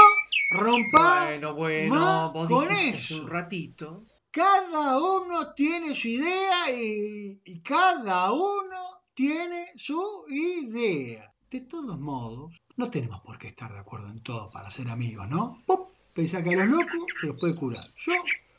rompa 0.50 1.26
Bueno, 1.28 1.54
bueno, 1.54 1.96
más 1.96 2.34
vos 2.34 2.50
con 2.50 2.72
eso. 2.72 3.22
un 3.22 3.30
ratito. 3.30 4.06
Cada 4.32 4.98
uno 4.98 5.54
tiene 5.54 5.94
su 5.94 6.08
idea 6.08 6.72
y, 6.72 7.40
y 7.46 7.60
cada 7.60 8.32
uno 8.32 9.04
tiene 9.14 9.68
su 9.76 10.02
idea. 10.28 11.32
De 11.52 11.62
todos 11.62 12.00
modos, 12.00 12.56
no 12.78 12.90
tenemos 12.90 13.22
por 13.22 13.38
qué 13.38 13.48
estar 13.48 13.72
de 13.72 13.80
acuerdo 13.80 14.08
en 14.10 14.22
todo 14.24 14.50
para 14.50 14.72
ser 14.72 14.90
amigos, 14.90 15.28
¿no? 15.30 15.62
Pop, 15.68 15.89
pensá 16.14 16.44
que 16.44 16.52
a 16.52 16.58
los 16.58 16.68
locos 16.68 17.08
se 17.20 17.28
los 17.28 17.40
puede 17.40 17.56
curar. 17.56 17.84
Yo, 18.06 18.14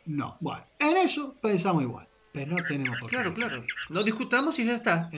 no. 0.07 0.37
Bueno, 0.41 0.65
en 0.79 0.97
eso 0.97 1.35
pensamos 1.41 1.83
igual. 1.83 2.07
Pero 2.33 2.53
no 2.53 2.65
tenemos 2.65 2.97
por 2.99 3.11
qué. 3.11 3.17
Claro, 3.17 3.35
claro. 3.35 3.65
No 3.89 4.05
discutamos 4.05 4.57
y 4.61 4.65
ya 4.65 4.77
está. 4.77 5.11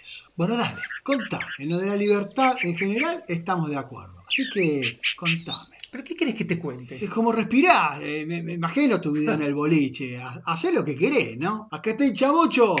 Eso. 0.00 0.26
Bueno, 0.34 0.56
dale, 0.56 0.80
contame. 1.04 1.46
En 1.58 1.68
lo 1.68 1.78
de 1.78 1.86
la 1.86 1.94
libertad 1.96 2.56
en 2.62 2.76
general 2.76 3.24
estamos 3.28 3.70
de 3.70 3.76
acuerdo. 3.76 4.24
Así 4.26 4.48
que 4.52 5.00
contame. 5.16 5.76
¿Pero 5.92 6.02
qué 6.02 6.16
querés 6.16 6.34
que 6.34 6.44
te 6.44 6.58
cuente? 6.58 7.02
Es 7.02 7.08
como 7.08 7.30
respirar. 7.30 8.02
eh, 8.02 8.26
me, 8.26 8.42
me 8.42 8.54
imagino 8.54 9.00
tu 9.00 9.12
vida 9.12 9.34
en 9.34 9.42
el 9.42 9.54
boliche. 9.54 10.18
Ha- 10.18 10.42
Hacé 10.44 10.72
lo 10.72 10.84
que 10.84 10.96
querés, 10.96 11.38
¿no? 11.38 11.68
Acá 11.70 11.92
está 11.92 12.04
hincha 12.04 12.32
mucho. 12.32 12.74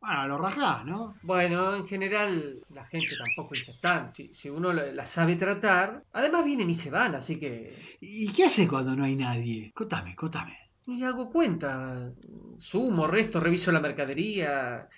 Bueno, 0.00 0.28
lo 0.28 0.38
rajás, 0.38 0.84
¿no? 0.84 1.14
Bueno, 1.22 1.76
en 1.76 1.86
general 1.86 2.60
la 2.70 2.84
gente 2.84 3.08
tampoco 3.18 3.54
hincha 3.54 3.72
tanto. 3.80 4.14
Si, 4.16 4.34
si 4.34 4.48
uno 4.48 4.72
la, 4.72 4.92
la 4.92 5.06
sabe 5.06 5.36
tratar, 5.36 6.04
además 6.12 6.44
vienen 6.44 6.70
y 6.70 6.74
se 6.74 6.90
van, 6.90 7.14
así 7.14 7.38
que... 7.38 7.76
¿Y 8.00 8.32
qué 8.32 8.44
haces 8.44 8.68
cuando 8.68 8.94
no 8.94 9.04
hay 9.04 9.16
nadie? 9.16 9.72
Contame, 9.74 10.14
contame. 10.14 10.56
Y 10.86 11.02
hago 11.02 11.30
cuenta. 11.30 12.12
Sumo, 12.58 13.06
resto, 13.06 13.40
reviso 13.40 13.72
la 13.72 13.80
mercadería. 13.80 14.88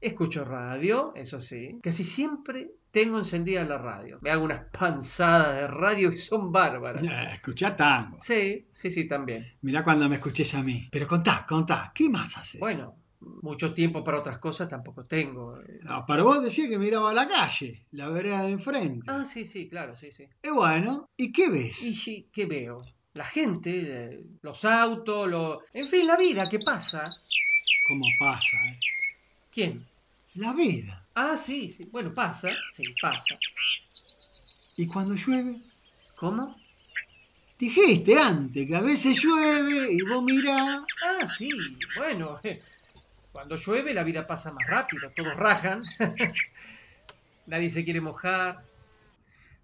Escucho 0.00 0.44
radio, 0.44 1.12
eso 1.14 1.40
sí. 1.40 1.78
Casi 1.82 2.04
siempre 2.04 2.72
tengo 2.90 3.18
encendida 3.18 3.64
la 3.64 3.78
radio. 3.78 4.18
Me 4.20 4.30
hago 4.30 4.44
unas 4.44 4.64
panzadas 4.76 5.54
de 5.54 5.66
radio 5.68 6.10
que 6.10 6.18
son 6.18 6.52
bárbaras. 6.52 7.02
Eh, 7.02 7.34
escuchá 7.34 7.74
tango. 7.74 8.18
Sí, 8.18 8.66
sí, 8.70 8.90
sí, 8.90 9.06
también. 9.06 9.46
Mirá 9.62 9.82
cuando 9.82 10.08
me 10.08 10.16
escuches 10.16 10.54
a 10.54 10.62
mí. 10.62 10.88
Pero 10.90 11.06
contá, 11.06 11.46
contá. 11.48 11.92
¿Qué 11.94 12.10
más 12.10 12.36
haces? 12.36 12.60
Bueno, 12.60 12.96
mucho 13.42 13.72
tiempo 13.74 14.02
para 14.02 14.18
otras 14.18 14.38
cosas 14.38 14.68
tampoco 14.68 15.04
tengo. 15.06 15.58
Eh, 15.60 15.80
No, 15.82 16.04
pero 16.06 16.24
vos 16.24 16.42
decías 16.42 16.68
que 16.68 16.78
miraba 16.78 17.12
la 17.14 17.28
calle, 17.28 17.86
la 17.92 18.08
vereda 18.08 18.42
de 18.44 18.52
enfrente. 18.52 19.06
Ah, 19.08 19.24
sí, 19.24 19.44
sí, 19.44 19.68
claro, 19.68 19.94
sí, 19.94 20.10
sí. 20.12 20.26
Y 20.42 20.50
bueno, 20.50 21.08
¿y 21.16 21.32
qué 21.32 21.48
ves? 21.48 21.82
¿Y 21.82 21.94
sí, 21.94 22.28
qué 22.32 22.46
veo? 22.46 22.82
La 23.14 23.24
gente, 23.24 23.70
eh, 24.14 24.20
los 24.42 24.64
autos, 24.64 25.28
lo... 25.28 25.60
en 25.72 25.86
fin, 25.86 26.06
la 26.06 26.16
vida, 26.16 26.48
¿qué 26.48 26.58
pasa? 26.58 27.04
¿Cómo 27.88 28.06
pasa, 28.18 28.56
eh? 28.68 28.78
¿Quién? 29.50 29.86
La 30.34 30.52
vida. 30.54 31.06
Ah, 31.14 31.36
sí, 31.36 31.68
sí. 31.68 31.84
Bueno, 31.92 32.14
pasa, 32.14 32.48
sí, 32.74 32.82
pasa. 33.00 33.36
¿Y 34.78 34.86
cuando 34.86 35.14
llueve? 35.14 35.56
¿Cómo? 36.16 36.56
Dijiste 37.58 38.18
antes 38.18 38.66
que 38.66 38.74
a 38.74 38.80
veces 38.80 39.22
llueve 39.22 39.92
y 39.92 40.00
vos 40.02 40.22
mirás. 40.24 40.82
Ah, 41.04 41.26
sí, 41.26 41.50
bueno, 41.96 42.40
cuando 43.32 43.56
llueve 43.56 43.94
la 43.94 44.04
vida 44.04 44.26
pasa 44.26 44.52
más 44.52 44.66
rápido, 44.66 45.10
todos 45.16 45.36
rajan, 45.36 45.84
nadie 47.46 47.70
se 47.70 47.84
quiere 47.84 48.00
mojar. 48.00 48.62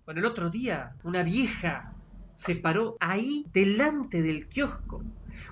Bueno, 0.05 0.21
el 0.21 0.27
otro 0.27 0.49
día 0.49 0.95
una 1.05 1.23
vieja 1.23 1.93
se 2.35 2.57
paró 2.57 2.97
ahí 2.99 3.45
delante 3.53 4.23
del 4.23 4.49
kiosco, 4.49 5.05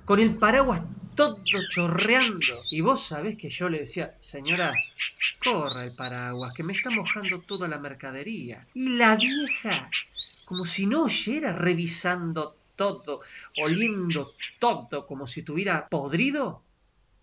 con 0.05 0.19
el 0.19 0.37
paraguas 0.37 0.83
todo 1.17 1.43
chorreando. 1.69 2.63
Y 2.71 2.83
vos 2.83 3.07
sabés 3.07 3.37
que 3.37 3.51
yo 3.51 3.69
le 3.69 3.81
decía, 3.81 4.15
señora, 4.21 4.73
corra 5.43 5.85
el 5.85 5.95
paraguas, 5.95 6.53
que 6.55 6.63
me 6.63 6.75
está 6.75 6.91
mojando 6.91 7.41
toda 7.41 7.67
la 7.67 7.79
mercadería. 7.79 8.67
Y 8.75 8.91
la 8.91 9.17
vieja, 9.17 9.91
como 10.45 10.65
si 10.65 10.87
no 10.87 11.05
oyera, 11.05 11.53
revisando 11.53 12.57
todo, 12.77 13.21
oliendo 13.63 14.35
todo, 14.59 15.07
como 15.07 15.27
si 15.27 15.41
estuviera 15.41 15.89
podrido. 15.89 16.63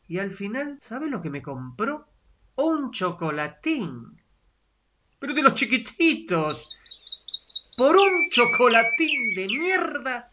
Y 0.08 0.20
al 0.20 0.32
final, 0.32 0.78
¿sabe 0.80 1.10
lo 1.10 1.22
que 1.22 1.30
me 1.30 1.42
compró? 1.42 2.08
Un 2.56 2.92
chocolatín. 2.92 4.18
Pero 5.20 5.34
de 5.34 5.42
los 5.42 5.54
chiquititos. 5.56 6.70
Por 7.76 7.96
un 7.98 8.30
chocolatín 8.30 9.34
de 9.34 9.50
mierda 9.50 10.32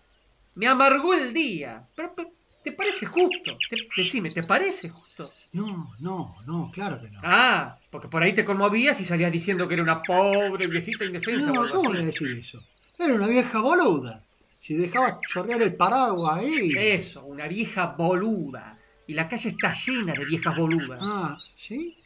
me 0.55 0.67
amargó 0.69 1.15
el 1.15 1.33
día. 1.33 1.89
Pero, 1.95 2.15
pero, 2.15 2.31
¿te 2.63 2.73
parece 2.73 3.07
justo? 3.07 3.65
Te- 3.69 3.89
decime, 3.95 4.31
¿te 4.31 4.43
parece 4.43 4.89
justo? 4.91 5.37
No, 5.53 5.95
no, 6.01 6.37
no, 6.47 6.71
claro 6.71 7.01
que 7.01 7.11
no. 7.11 7.21
Ah, 7.23 7.81
porque 7.91 8.09
por 8.09 8.23
ahí 8.23 8.33
te 8.35 8.45
conmovías 8.45 9.01
y 9.01 9.05
salías 9.05 9.33
diciendo 9.33 9.67
que 9.67 9.75
era 9.75 9.83
una 9.83 10.07
pobre 10.07 10.67
viejita 10.67 11.05
indefensa 11.05 11.51
no, 11.53 11.71
¿cómo 11.71 11.91
voy 11.91 11.99
a 11.99 12.05
decir 12.05 12.31
eso? 12.33 12.65
Era 12.99 13.15
una 13.15 13.27
vieja 13.27 13.61
boluda. 13.61 14.27
Si 14.59 14.75
dejaba 14.75 15.23
chorrear 15.25 15.63
el 15.63 15.77
paraguas 15.77 16.39
ahí. 16.39 16.77
Eso, 16.77 17.25
una 17.25 17.49
vieja 17.49 17.95
boluda. 17.97 18.80
Y 19.11 19.15
la 19.15 19.27
calle 19.27 19.49
está 19.49 19.73
llena 19.73 20.13
de 20.13 20.25
viejas 20.25 20.57
boludas. 20.57 21.01
Ah, 21.03 21.37
¿sí? 21.57 21.97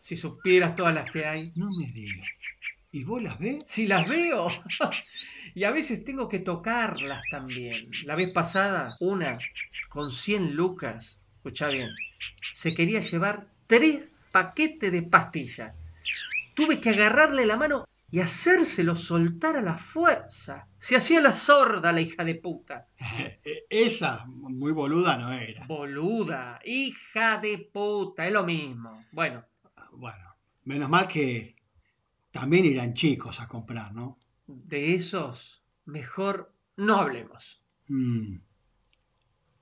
Si 0.00 0.16
supieras 0.16 0.74
todas 0.74 0.92
las 0.92 1.08
que 1.08 1.24
hay. 1.24 1.52
No 1.54 1.70
me 1.70 1.86
digas. 1.92 2.26
¿Y 2.90 3.04
vos 3.04 3.22
las 3.22 3.38
ves? 3.38 3.62
Si 3.64 3.86
las 3.86 4.08
veo. 4.08 4.48
y 5.54 5.62
a 5.62 5.70
veces 5.70 6.04
tengo 6.04 6.28
que 6.28 6.40
tocarlas 6.40 7.22
también. 7.28 7.92
La 8.06 8.16
vez 8.16 8.32
pasada, 8.32 8.96
una 8.98 9.38
con 9.88 10.10
100 10.10 10.56
lucas, 10.56 11.20
escucha 11.36 11.68
bien, 11.68 11.90
se 12.52 12.74
quería 12.74 12.98
llevar 12.98 13.46
tres 13.68 14.12
paquetes 14.32 14.90
de 14.90 15.02
pastillas. 15.02 15.76
Tuve 16.54 16.80
que 16.80 16.90
agarrarle 16.90 17.46
la 17.46 17.56
mano 17.56 17.84
y 18.10 18.20
hacérselo 18.20 18.96
soltar 18.96 19.56
a 19.56 19.62
la 19.62 19.78
fuerza. 19.78 20.66
Se 20.78 20.96
hacía 20.96 21.20
la 21.20 21.32
sorda 21.32 21.92
la 21.92 22.00
hija 22.00 22.24
de 22.24 22.34
puta. 22.36 22.84
Esa 23.70 24.24
muy 24.26 24.72
boluda 24.72 25.16
no 25.16 25.32
era. 25.32 25.66
Boluda, 25.66 26.60
hija 26.64 27.38
de 27.38 27.58
puta, 27.72 28.26
es 28.26 28.32
lo 28.32 28.44
mismo. 28.44 29.04
Bueno, 29.12 29.44
Bueno, 29.92 30.34
menos 30.64 30.88
mal 30.88 31.06
que 31.06 31.56
también 32.30 32.64
irán 32.64 32.94
chicos 32.94 33.40
a 33.40 33.48
comprar, 33.48 33.92
¿no? 33.94 34.18
de 34.46 34.94
esos, 34.94 35.62
mejor 35.84 36.52
no 36.76 36.96
hablemos. 36.96 37.62
Mm. 37.88 38.38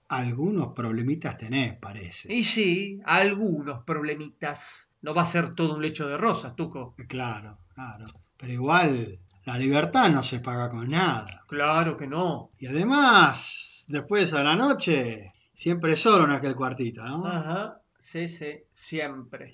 Algunos 0.08 0.68
problemitas 0.68 1.36
tenés, 1.36 1.76
parece. 1.76 2.32
Y 2.32 2.42
sí, 2.42 3.00
algunos 3.04 3.84
problemitas. 3.84 4.94
No 5.02 5.14
va 5.14 5.22
a 5.22 5.26
ser 5.26 5.54
todo 5.54 5.76
un 5.76 5.82
lecho 5.82 6.08
de 6.08 6.16
rosas, 6.16 6.56
Tuco. 6.56 6.94
Claro, 7.08 7.58
claro. 7.74 8.06
Pero 8.38 8.52
igual, 8.52 9.18
la 9.44 9.58
libertad 9.58 10.10
no 10.10 10.22
se 10.22 10.40
paga 10.40 10.70
con 10.70 10.88
nada. 10.90 11.42
Claro 11.48 11.96
que 11.96 12.06
no. 12.06 12.50
Y 12.58 12.66
además, 12.66 13.84
después 13.88 14.32
a 14.32 14.44
la 14.44 14.54
noche, 14.54 15.32
siempre 15.52 15.96
solo 15.96 16.24
en 16.24 16.30
aquel 16.30 16.54
cuartito, 16.54 17.04
¿no? 17.04 17.26
Ajá, 17.26 17.80
sí, 17.98 18.28
sí, 18.28 18.60
siempre. 18.70 19.52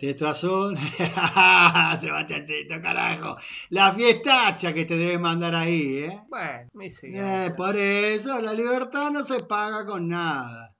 Esto 0.00 0.28
azul. 0.28 0.78
Sebastiancito, 2.00 2.80
carajo. 2.80 3.36
La 3.70 3.92
fiestacha 3.92 4.72
que 4.72 4.84
te 4.84 4.96
debe 4.96 5.18
mandar 5.18 5.56
ahí, 5.56 6.04
¿eh? 6.04 6.22
Bueno, 6.28 6.70
y 6.80 6.90
sí. 6.90 7.08
Eh, 7.12 7.52
por 7.56 7.76
eso 7.76 8.40
la 8.40 8.52
libertad 8.52 9.10
no 9.10 9.24
se 9.24 9.40
paga 9.40 9.84
con 9.84 10.06
nada. 10.06 10.72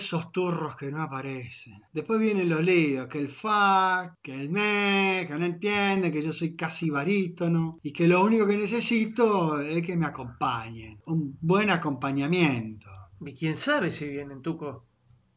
Esos 0.00 0.32
turros 0.32 0.76
que 0.76 0.90
no 0.90 1.02
aparecen. 1.02 1.80
Después 1.92 2.18
vienen 2.18 2.48
los 2.48 2.62
líos, 2.62 3.06
que 3.06 3.18
el 3.18 3.28
fa, 3.28 4.16
que 4.22 4.34
el 4.34 4.48
me, 4.48 5.26
que 5.28 5.34
no 5.38 5.44
entienden, 5.44 6.12
que 6.12 6.22
yo 6.22 6.32
soy 6.32 6.56
casi 6.56 6.90
barítono 6.90 7.78
y 7.82 7.92
que 7.92 8.08
lo 8.08 8.24
único 8.24 8.46
que 8.46 8.56
necesito 8.56 9.60
es 9.60 9.86
que 9.86 9.96
me 9.96 10.06
acompañen. 10.06 10.98
Un 11.06 11.36
buen 11.40 11.70
acompañamiento. 11.70 12.90
¿Y 13.24 13.34
quién 13.34 13.54
sabe 13.54 13.90
si 13.90 14.08
vienen, 14.08 14.42
Tuco? 14.42 14.86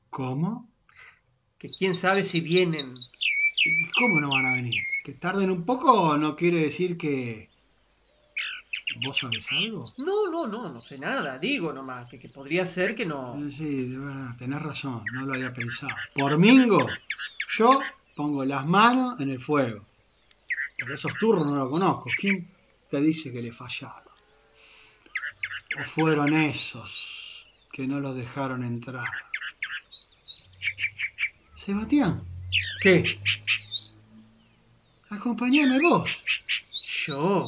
¿Cómo? 0.10 0.69
Que 1.58 1.67
quién 1.67 1.93
sabe 1.93 2.23
si 2.23 2.39
vienen. 2.41 2.95
¿Y 3.65 3.89
¿Cómo 3.99 4.19
no 4.19 4.30
van 4.30 4.45
a 4.45 4.54
venir? 4.54 4.82
¿Que 5.04 5.13
tarden 5.13 5.52
un 5.52 5.65
poco 5.65 6.17
no 6.17 6.36
quiere 6.36 6.60
decir 6.60 6.97
que... 6.97 7.49
¿Vos 8.89 9.17
sabés 9.17 9.52
algo? 9.52 9.93
No, 9.98 10.30
no, 10.30 10.48
no, 10.48 10.69
no 10.72 10.84
sé 10.84 10.98
nada. 10.98 11.38
Digo 11.39 11.74
nomás 11.74 12.08
que, 12.10 12.19
que 12.19 12.30
podría 12.30 12.65
ser 12.65 12.96
que 12.96 13.06
no. 13.06 13.38
Sí, 13.50 13.88
de 13.88 13.98
verdad, 13.98 14.36
tenés 14.38 14.62
razón, 14.62 15.08
no 15.13 15.26
lo 15.26 15.34
había 15.34 15.54
pensado. 15.54 15.98
Por 16.13 16.38
Mingo, 16.38 16.98
yo 17.58 17.82
pongo 18.15 18.46
las 18.46 18.65
manos 18.65 19.19
en 19.19 19.30
el 19.30 19.39
fuego. 19.41 19.86
Pero 20.78 20.93
esos 20.93 21.17
turros 21.17 21.46
no 21.46 21.56
los 21.56 21.69
conozco. 21.69 22.10
¿Quién 22.19 22.48
te 22.89 23.02
dice 23.02 23.32
que 23.32 23.41
le 23.41 23.52
fallaron? 23.52 24.13
¿O 25.80 25.84
fueron 25.84 26.34
esos 26.34 27.46
que 27.72 27.88
no 27.88 28.00
los 28.00 28.15
dejaron 28.15 28.63
entrar? 28.63 29.08
Sebastián, 31.56 32.24
¿Qué? 32.82 33.17
acompañame 35.10 35.80
vos, 35.80 36.10
¿Yo? 36.84 37.48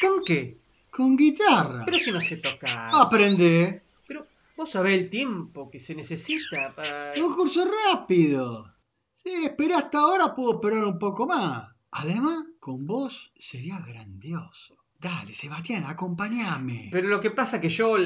¿Con 0.00 0.24
qué? 0.24 0.60
con 0.90 1.16
guitarra. 1.16 1.82
Pero 1.84 1.98
si 1.98 2.12
no 2.12 2.20
sé 2.20 2.36
tocar. 2.38 2.90
Aprende. 2.92 3.82
Pero 4.06 4.26
vos 4.56 4.70
sabés 4.70 4.98
el 4.98 5.08
tiempo 5.08 5.70
que 5.70 5.80
se 5.80 5.94
necesita 5.94 6.74
para. 6.74 7.14
Es 7.14 7.22
un 7.22 7.34
curso 7.34 7.64
rápido. 7.86 8.74
Si 9.12 9.30
esperé 9.44 9.74
hasta 9.74 9.98
ahora, 9.98 10.34
puedo 10.34 10.54
esperar 10.54 10.84
un 10.84 10.98
poco 10.98 11.26
más. 11.26 11.70
Además, 11.92 12.44
con 12.58 12.86
vos 12.86 13.32
sería 13.36 13.78
grandioso. 13.80 14.76
Dale, 14.98 15.34
Sebastián, 15.34 15.84
acompáñame. 15.86 16.88
Pero 16.92 17.08
lo 17.08 17.20
que 17.20 17.30
pasa 17.30 17.60
que 17.60 17.68
yo. 17.68 17.96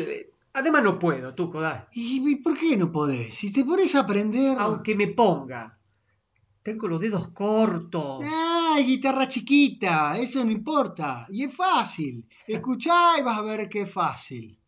Además 0.52 0.84
no 0.84 0.98
puedo, 0.98 1.34
Tuco, 1.34 1.60
da. 1.60 1.88
¿Y 1.92 2.30
y 2.30 2.36
por 2.36 2.56
qué 2.56 2.76
no 2.76 2.92
podés? 2.92 3.34
Si 3.34 3.52
te 3.52 3.64
pones 3.64 3.92
a 3.96 4.00
aprender... 4.00 4.56
Aunque 4.56 4.94
me 4.94 5.08
ponga. 5.08 5.76
Tengo 6.64 6.88
los 6.88 7.00
dedos 7.00 7.28
cortos. 7.28 8.24
¡Ay, 8.24 8.84
guitarra 8.84 9.28
chiquita! 9.28 10.18
Eso 10.18 10.44
no 10.44 10.50
importa. 10.50 11.26
Y 11.30 11.44
es 11.44 11.54
fácil. 11.54 12.26
Escuchá 12.46 13.18
y 13.18 13.22
vas 13.22 13.38
a 13.38 13.42
ver 13.42 13.68
que 13.68 13.82
es 13.82 13.92
fácil. 13.92 14.58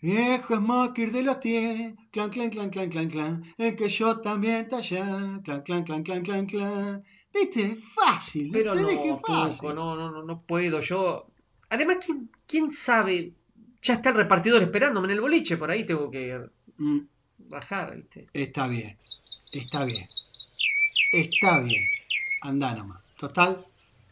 Viejo 0.00 0.56
smoker 0.56 1.12
de 1.12 1.22
los 1.22 1.38
tiempos, 1.38 2.06
clan, 2.10 2.30
clan, 2.30 2.50
clan, 2.50 2.70
clan, 2.70 2.88
clan, 2.90 3.08
clan, 3.08 3.42
es 3.56 3.76
que 3.76 3.88
yo 3.88 4.20
también 4.20 4.68
tallé, 4.68 4.98
clan, 5.44 5.62
clan, 5.62 5.84
clan, 5.84 6.02
clan, 6.02 6.22
clan, 6.22 6.46
clan. 6.46 7.04
¿Viste? 7.32 7.76
Fácil, 7.76 8.50
Pero 8.52 8.74
¿entendés 8.74 8.96
no, 8.96 9.02
que 9.02 9.10
es 9.10 9.20
fácil? 9.20 9.74
No, 9.74 9.94
no, 9.96 10.10
no, 10.10 10.22
no 10.24 10.42
puedo. 10.42 10.80
Yo. 10.80 11.26
Además, 11.70 11.98
¿quién, 12.04 12.30
quién 12.46 12.70
sabe? 12.70 13.34
Ya 13.80 13.94
está 13.94 14.08
el 14.10 14.16
repartidor 14.16 14.62
esperándome 14.62 15.06
en 15.06 15.12
el 15.12 15.20
boliche, 15.20 15.56
por 15.56 15.70
ahí 15.70 15.84
tengo 15.84 16.10
que 16.10 16.38
Mm, 16.78 16.98
bajar, 17.38 17.94
¿viste? 17.96 18.26
está 18.32 18.66
bien, 18.66 18.98
está 19.52 19.84
bien, 19.84 20.08
está 21.12 21.60
bien. 21.60 21.84
Andá 22.42 22.74
nomás. 22.74 23.00
Total, 23.16 23.64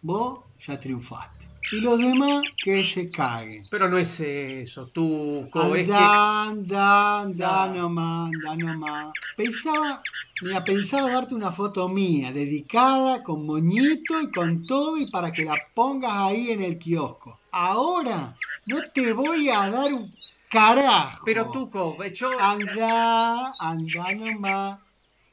vos 0.02 0.40
ya 0.58 0.78
triunfaste. 0.78 1.48
Y 1.72 1.80
los 1.80 1.98
demás 1.98 2.42
que 2.62 2.84
se 2.84 3.10
caguen. 3.10 3.64
Pero 3.70 3.88
no 3.88 3.98
es 3.98 4.18
eso, 4.20 4.88
Tuco, 4.88 5.74
es 5.74 5.86
que. 5.86 5.94
Anda, 5.94 7.20
anda, 7.20 7.20
anda 7.22 7.66
No. 7.68 7.82
nomás, 7.82 8.30
anda 8.32 8.56
nomás. 8.56 9.12
Pensaba, 9.36 10.02
mira, 10.42 10.64
pensaba 10.64 11.10
darte 11.10 11.34
una 11.34 11.52
foto 11.52 11.88
mía, 11.88 12.32
dedicada, 12.32 13.22
con 13.22 13.46
moñito 13.46 14.20
y 14.20 14.30
con 14.32 14.66
todo, 14.66 14.96
y 14.96 15.10
para 15.10 15.32
que 15.32 15.44
la 15.44 15.56
pongas 15.74 16.12
ahí 16.12 16.50
en 16.50 16.62
el 16.62 16.78
kiosco. 16.78 17.38
Ahora 17.52 18.36
no 18.66 18.82
te 18.92 19.12
voy 19.12 19.48
a 19.48 19.70
dar 19.70 19.92
un 19.92 20.12
carajo. 20.50 21.22
Pero 21.24 21.50
Tuco, 21.50 22.02
yo. 22.04 22.30
Anda, 22.40 23.54
anda 23.58 24.14
nomás. 24.14 24.78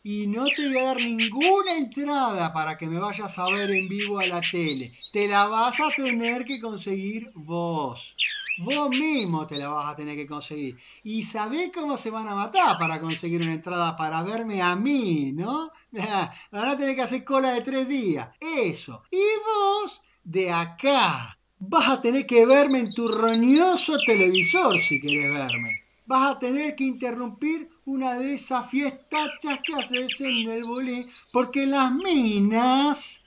Y 0.04 0.28
no 0.28 0.54
te 0.54 0.68
voy 0.68 0.78
a 0.78 0.84
dar 0.84 1.02
ninguna 1.02 1.76
entrada 1.76 2.54
para 2.54 2.78
que 2.78 2.88
me 2.88 3.00
vayas 3.00 3.38
a 3.38 3.50
ver 3.50 3.72
en 3.72 3.88
vivo 3.88 4.20
a 4.20 4.26
la 4.26 4.48
tele. 4.50 4.94
Te 5.12 5.28
la 5.28 5.48
vas 5.48 5.80
a 5.80 5.94
tener 5.94 6.46
que 6.46 6.60
conseguir 6.60 7.32
vos. 7.34 8.18
Vos 8.56 8.90
mismo 8.90 9.46
te 9.46 9.58
la 9.58 9.70
vas 9.70 9.94
a 9.94 9.96
tener 9.96 10.16
que 10.16 10.26
conseguir. 10.26 10.80
Y 11.04 11.24
sabés 11.24 11.72
cómo 11.74 11.96
se 11.98 12.10
van 12.10 12.28
a 12.28 12.36
matar 12.36 12.78
para 12.78 13.00
conseguir 13.00 13.42
una 13.42 13.54
entrada 13.54 13.96
para 13.96 14.24
verme 14.24 14.62
a 14.62 14.76
mí, 14.76 15.32
¿no? 15.34 15.72
Van 16.52 16.70
a 16.70 16.78
tener 16.78 16.96
que 16.96 17.04
hacer 17.04 17.24
cola 17.24 17.52
de 17.52 17.62
tres 17.62 17.88
días. 17.88 18.30
Eso. 18.40 19.04
Y 19.12 19.24
vos, 19.46 20.02
de 20.24 20.52
acá, 20.52 21.38
vas 21.60 21.90
a 21.90 22.02
tener 22.02 22.26
que 22.26 22.46
verme 22.46 22.80
en 22.80 22.94
tu 22.94 23.08
roñoso 23.08 23.98
televisor 24.06 24.80
si 24.80 25.00
querés 25.00 25.32
verme 25.32 25.88
vas 26.08 26.32
a 26.32 26.40
tener 26.40 26.74
que 26.76 26.86
interrumpir 26.86 27.70
una 27.88 28.20
de 28.20 28.34
esas 28.34 28.70
fiestachas 28.70 29.62
que 29.62 29.74
haces 29.74 30.20
en 30.20 30.46
el 30.50 30.66
bolín, 30.66 31.10
porque 31.32 31.66
las 31.66 31.94
minas 31.94 33.24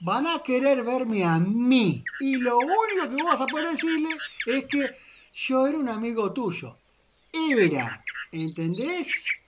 van 0.00 0.26
a 0.26 0.42
querer 0.42 0.82
verme 0.82 1.24
a 1.24 1.38
mí. 1.38 2.04
Y 2.18 2.38
lo 2.38 2.60
único 2.60 3.08
que 3.08 3.16
vos 3.16 3.26
vas 3.26 3.40
a 3.40 3.50
poder 3.50 3.68
decirle 3.68 4.20
es 4.44 4.64
que 4.64 4.96
yo 5.32 5.64
era 5.64 5.78
un 5.78 5.88
amigo 5.88 6.32
tuyo. 6.32 6.76
Era, 7.32 8.04
¿entendés? 8.32 9.38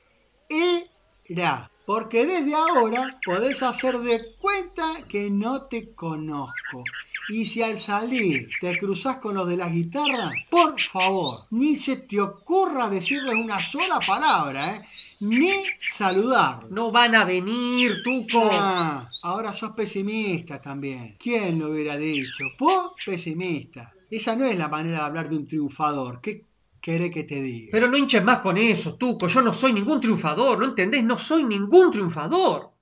Era. 1.28 1.71
Porque 1.84 2.26
desde 2.26 2.54
ahora 2.54 3.18
podés 3.24 3.62
hacer 3.62 3.98
de 3.98 4.20
cuenta 4.38 5.04
que 5.08 5.30
no 5.30 5.62
te 5.66 5.94
conozco. 5.94 6.84
Y 7.28 7.44
si 7.44 7.62
al 7.62 7.78
salir 7.78 8.48
te 8.60 8.76
cruzás 8.76 9.16
con 9.16 9.34
los 9.34 9.48
de 9.48 9.56
la 9.56 9.68
guitarra, 9.68 10.32
por 10.50 10.80
favor, 10.80 11.38
ni 11.50 11.76
se 11.76 11.96
te 11.96 12.20
ocurra 12.20 12.88
decirles 12.88 13.34
una 13.34 13.62
sola 13.62 14.00
palabra, 14.06 14.76
¿eh? 14.76 14.88
Ni 15.20 15.52
saludar. 15.80 16.66
No 16.70 16.90
van 16.90 17.14
a 17.14 17.24
venir, 17.24 18.02
Tuco. 18.02 18.48
Ah, 18.50 19.08
ahora 19.22 19.52
sos 19.52 19.70
pesimista 19.70 20.60
también. 20.60 21.16
¿Quién 21.16 21.60
lo 21.60 21.70
hubiera 21.70 21.96
dicho? 21.96 22.44
Vos, 22.58 22.92
pesimista. 23.06 23.94
Esa 24.10 24.34
no 24.34 24.44
es 24.44 24.58
la 24.58 24.68
manera 24.68 24.98
de 24.98 25.04
hablar 25.04 25.28
de 25.28 25.36
un 25.36 25.46
triunfador. 25.46 26.20
¿Qué 26.20 26.44
querés 26.82 27.10
que 27.12 27.24
te 27.24 27.40
diga? 27.40 27.70
Pero 27.72 27.88
no 27.88 27.96
hinches 27.96 28.22
más 28.22 28.40
con 28.40 28.58
eso, 28.58 28.96
Tuco. 28.96 29.28
Yo 29.28 29.40
no 29.40 29.52
soy 29.54 29.72
ningún 29.72 30.00
triunfador, 30.00 30.58
¿no 30.58 30.66
entendés? 30.66 31.02
No 31.04 31.16
soy 31.16 31.44
ningún 31.44 31.90
triunfador. 31.90 32.72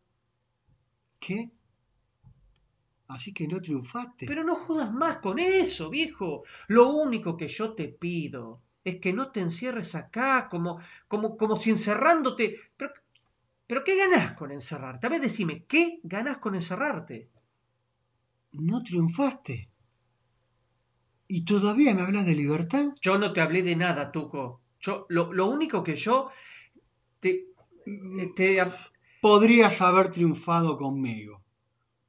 ¿Qué? 1.21 1.51
Así 3.09 3.35
que 3.35 3.47
no 3.47 3.61
triunfaste. 3.61 4.27
Pero 4.27 4.43
no 4.43 4.55
jodas 4.57 4.93
más 4.93 5.17
con 5.19 5.39
eso, 5.39 5.91
viejo. 5.91 6.43
Lo 6.69 6.89
único 6.89 7.37
que 7.37 7.49
yo 7.49 7.75
te 7.75 7.89
pido 7.89 8.63
es 8.83 8.97
que 8.97 9.13
no 9.13 9.31
te 9.31 9.41
encierres 9.41 9.95
acá 9.95 10.49
como, 10.49 10.81
como, 11.07 11.37
como 11.37 11.57
si 11.57 11.71
encerrándote. 11.71 12.57
Pero, 12.77 12.93
pero 13.67 13.85
¿qué 13.85 13.97
ganás 13.97 14.33
con 14.33 14.51
encerrarte? 14.51 15.07
A 15.07 15.11
ver, 15.11 15.21
decime, 15.21 15.65
¿qué 15.67 16.01
ganás 16.03 16.39
con 16.39 16.55
encerrarte? 16.55 17.29
No 18.53 18.83
triunfaste. 18.83 19.69
¿Y 21.33 21.45
todavía 21.45 21.95
me 21.95 22.03
hablas 22.03 22.27
de 22.27 22.35
libertad? 22.35 22.87
Yo 23.01 23.17
no 23.17 23.33
te 23.33 23.41
hablé 23.41 23.63
de 23.63 23.77
nada, 23.77 24.11
Tuco. 24.11 24.63
Yo, 24.81 25.07
lo, 25.11 25.33
lo 25.33 25.47
único 25.47 25.85
que 25.85 25.95
yo 25.95 26.29
te, 27.21 27.47
te, 28.35 28.61
Podrías 29.21 29.81
haber 29.81 30.11
triunfado 30.11 30.77
conmigo. 30.77 31.45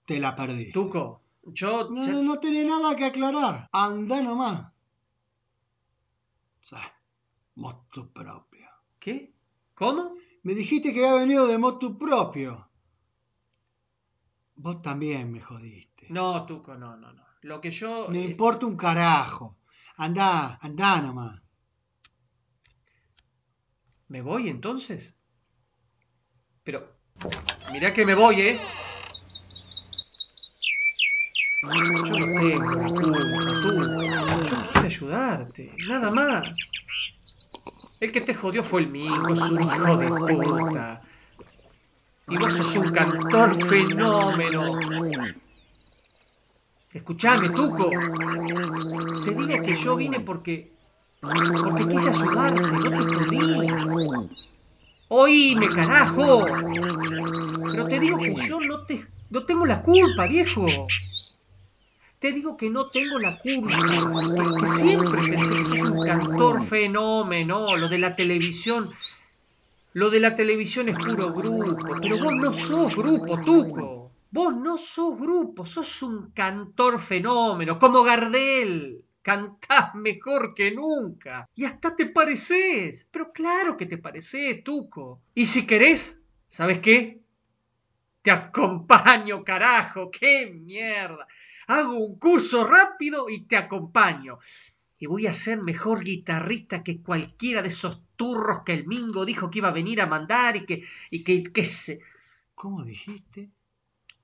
Te 0.08 0.20
la 0.20 0.34
perdí. 0.34 0.72
Tuco, 0.72 1.22
yo... 1.44 1.92
No, 1.92 2.04
ya- 2.04 2.14
no, 2.14 2.24
no 2.24 2.40
tenés 2.40 2.66
nada 2.66 2.96
que 2.96 3.06
aclarar. 3.06 3.70
Anda 3.72 4.24
nomás. 4.24 4.74
O 6.64 6.68
sea, 6.68 6.82
motu 7.56 8.12
propio. 8.12 8.70
¿Qué? 9.00 9.34
¿Cómo? 9.76 10.16
Me 10.42 10.56
dijiste 10.56 10.94
que 10.94 11.06
había 11.06 11.22
venido 11.22 11.46
de 11.46 11.60
motu 11.60 11.96
propio. 11.96 12.68
Vos 14.56 14.82
también 14.82 15.32
me 15.32 15.42
jodiste. 15.42 16.08
No, 16.10 16.44
Tuco, 16.48 16.74
no, 16.76 16.98
no, 16.98 17.14
no. 17.14 17.31
Lo 17.42 17.60
que 17.60 17.72
yo... 17.72 18.08
Me 18.10 18.20
eh, 18.20 18.26
importa 18.26 18.66
un 18.66 18.78
carajo. 18.78 19.58
Andá, 19.98 20.58
andá 20.62 21.02
nomás. 21.02 21.42
¿Me 24.08 24.22
voy 24.22 24.50
entonces? 24.50 25.16
Pero... 26.64 27.00
Mirá 27.72 27.94
que 27.94 28.06
me 28.06 28.14
voy, 28.14 28.42
¿eh? 28.42 28.60
Yo 31.64 31.70
no 31.70 32.42
tengo 32.42 32.72
la 32.76 32.88
culpa, 32.88 33.62
tú. 33.62 34.02
Yo 34.04 34.74
quise 34.74 34.88
ayudarte, 34.88 35.76
nada 35.88 36.10
más. 36.10 36.72
El 38.00 38.12
que 38.12 38.22
te 38.22 38.34
jodió 38.34 38.64
fue 38.64 38.82
el 38.82 38.88
mico, 38.88 39.34
es 39.34 39.40
un 39.42 39.62
hijo 39.62 39.98
de 39.98 40.08
puta. 40.10 41.02
Y 42.28 42.38
vos 42.38 42.54
sos 42.54 42.76
un 42.76 42.90
cantor 42.90 43.64
fenómeno. 43.68 44.76
Escuchame, 46.94 47.50
Tuco. 47.50 47.90
Te 49.24 49.34
dije 49.34 49.62
que 49.62 49.76
yo 49.76 49.96
vine 49.96 50.20
porque... 50.20 50.72
Porque 51.22 51.88
quise 51.88 52.10
ayudarte, 52.10 52.72
no 52.72 52.82
te 52.82 53.16
jodí. 53.16 54.30
Oíme, 55.08 55.68
carajo. 55.70 56.46
Pero 57.72 57.88
te 57.88 58.00
digo 58.00 58.18
que 58.18 58.36
yo 58.36 58.60
no 58.60 58.86
te 58.86 59.06
no 59.32 59.46
tengo 59.46 59.66
la 59.66 59.82
culpa, 59.82 60.28
viejo. 60.28 60.68
Te 62.20 62.34
digo 62.34 62.58
que 62.58 62.70
no 62.70 62.88
tengo 62.88 63.18
la 63.18 63.40
culpa. 63.40 63.78
Que, 64.60 64.68
siempre 64.68 65.22
pensé 65.24 65.56
que 65.56 65.78
sos 65.80 65.92
un 65.92 66.06
cantor 66.06 66.62
fenómeno. 66.62 67.78
Lo 67.78 67.88
de 67.88 67.98
la 67.98 68.14
televisión. 68.14 68.92
Lo 69.94 70.10
de 70.10 70.20
la 70.20 70.36
televisión 70.36 70.90
es 70.90 70.98
puro 70.98 71.32
grupo. 71.32 71.96
Pero 72.02 72.18
vos 72.18 72.36
no 72.36 72.52
sos 72.52 72.94
grupo, 72.94 73.42
Tuco. 73.42 74.01
Vos 74.32 74.56
no 74.56 74.78
sos 74.78 75.20
grupo. 75.20 75.66
Sos 75.66 76.02
un 76.04 76.32
cantor 76.32 77.00
fenómeno. 77.00 77.78
Como 77.78 78.02
Gardel. 78.02 79.04
Cantás 79.22 79.94
mejor 79.94 80.54
que 80.54 80.72
nunca. 80.72 81.50
Y 81.54 81.66
hasta 81.66 81.96
te 81.96 82.08
pareces. 82.08 83.10
Pero 83.12 83.32
claro 83.34 83.76
que 83.76 83.86
te 83.86 83.98
pareces, 83.98 84.64
Tuco. 84.64 85.22
Y 85.36 85.46
si 85.46 85.68
querés, 85.68 86.20
¿sabes 86.48 86.80
qué? 86.80 87.22
Te 88.22 88.32
acompaño, 88.32 89.44
carajo. 89.44 90.10
¡Qué 90.10 90.48
mierda! 90.48 91.28
Hago 91.68 91.98
un 92.00 92.18
curso 92.18 92.66
rápido 92.66 93.30
y 93.30 93.42
te 93.42 93.58
acompaño. 93.58 94.40
Y 94.98 95.08
voy 95.08 95.28
a 95.28 95.34
ser 95.34 95.62
mejor 95.62 96.04
guitarrista 96.04 96.84
que 96.84 97.02
cualquiera 97.02 97.62
de 97.62 97.68
esos 97.68 98.02
turros 98.16 98.60
que 98.66 98.74
el 98.74 98.88
Mingo 98.88 99.26
dijo 99.26 99.50
que 99.50 99.60
iba 99.60 99.70
a 99.70 99.74
venir 99.74 100.00
a 100.02 100.06
mandar 100.06 100.56
y 100.56 100.66
que, 100.66 100.84
y 101.10 101.24
que, 101.24 101.44
que 101.44 101.64
se... 101.64 102.00
¿Cómo 102.56 102.84
dijiste? 102.84 103.50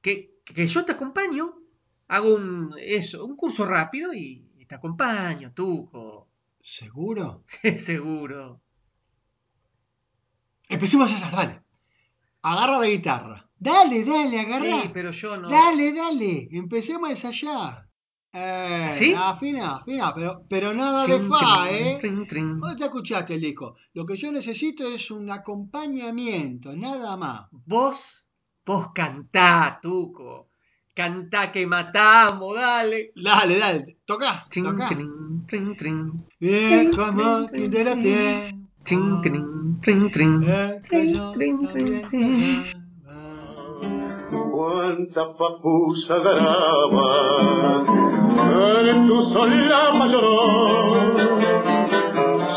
Que, 0.07 0.39
que 0.45 0.65
yo 0.65 0.85
te 0.85 0.93
acompaño. 0.93 1.53
Hago 2.07 2.33
un, 2.33 2.73
eso, 2.79 3.25
un 3.25 3.35
curso 3.35 3.65
rápido 3.65 4.13
y, 4.13 4.65
te 4.65 4.75
acompaño, 4.75 5.51
Tuco. 5.53 6.29
¿Seguro? 6.61 7.43
Sí, 7.47 7.77
seguro. 7.77 8.61
Empecemos 10.69 11.11
a 11.11 11.15
hacer, 11.17 11.31
dale. 11.31 11.61
Agarra 12.41 12.79
la 12.79 12.87
guitarra. 12.87 13.49
Dale, 13.59 14.05
dale, 14.05 14.39
agarra. 14.39 14.81
Sí, 14.81 14.91
pero 14.93 15.11
yo 15.11 15.35
no. 15.35 15.49
Dale, 15.49 15.91
dale. 15.91 16.47
Empecemos 16.51 17.09
a 17.09 17.11
ensayar. 17.11 17.89
Eh, 18.31 18.89
¿Sí? 18.93 19.13
Afina, 19.13 19.77
afina, 19.77 20.13
pero, 20.15 20.45
pero 20.47 20.73
nada 20.73 21.05
de 21.05 21.17
Trin, 21.17 21.29
fa, 21.29 21.65
trin, 21.67 21.85
¿eh? 21.85 21.97
trin, 21.99 22.27
trin. 22.27 22.59
Vos 22.61 22.77
ya 22.77 22.85
escuchaste 22.85 23.33
el 23.33 23.41
disco. 23.41 23.75
Lo 23.93 24.05
que 24.05 24.15
yo 24.15 24.31
necesito 24.31 24.87
es 24.87 25.11
un 25.11 25.29
acompañamiento, 25.31 26.75
nada 26.77 27.17
más. 27.17 27.47
Vos, 27.51 28.26
vos 28.67 28.91
cantá, 28.93 29.79
Tuco. 29.81 30.47
Cantá 30.93 31.51
que 31.51 31.65
matamos, 31.65 32.55
dale. 32.55 33.11
Dale, 33.15 33.57
dale, 33.57 33.97
toca. 34.05 34.45
Viejo 36.39 37.01
amor 37.03 37.49
trin, 37.49 37.71
trin, 39.81 40.11
trin. 40.11 40.41
que 40.89 41.13
Trin, 41.33 41.59
te 41.67 42.05
amaba. 42.05 42.77
cuánta 44.51 45.23
papusa 45.37 46.15
grabas 46.17 47.87
en 48.87 49.07
tu 49.07 49.17
lloró 50.11 50.37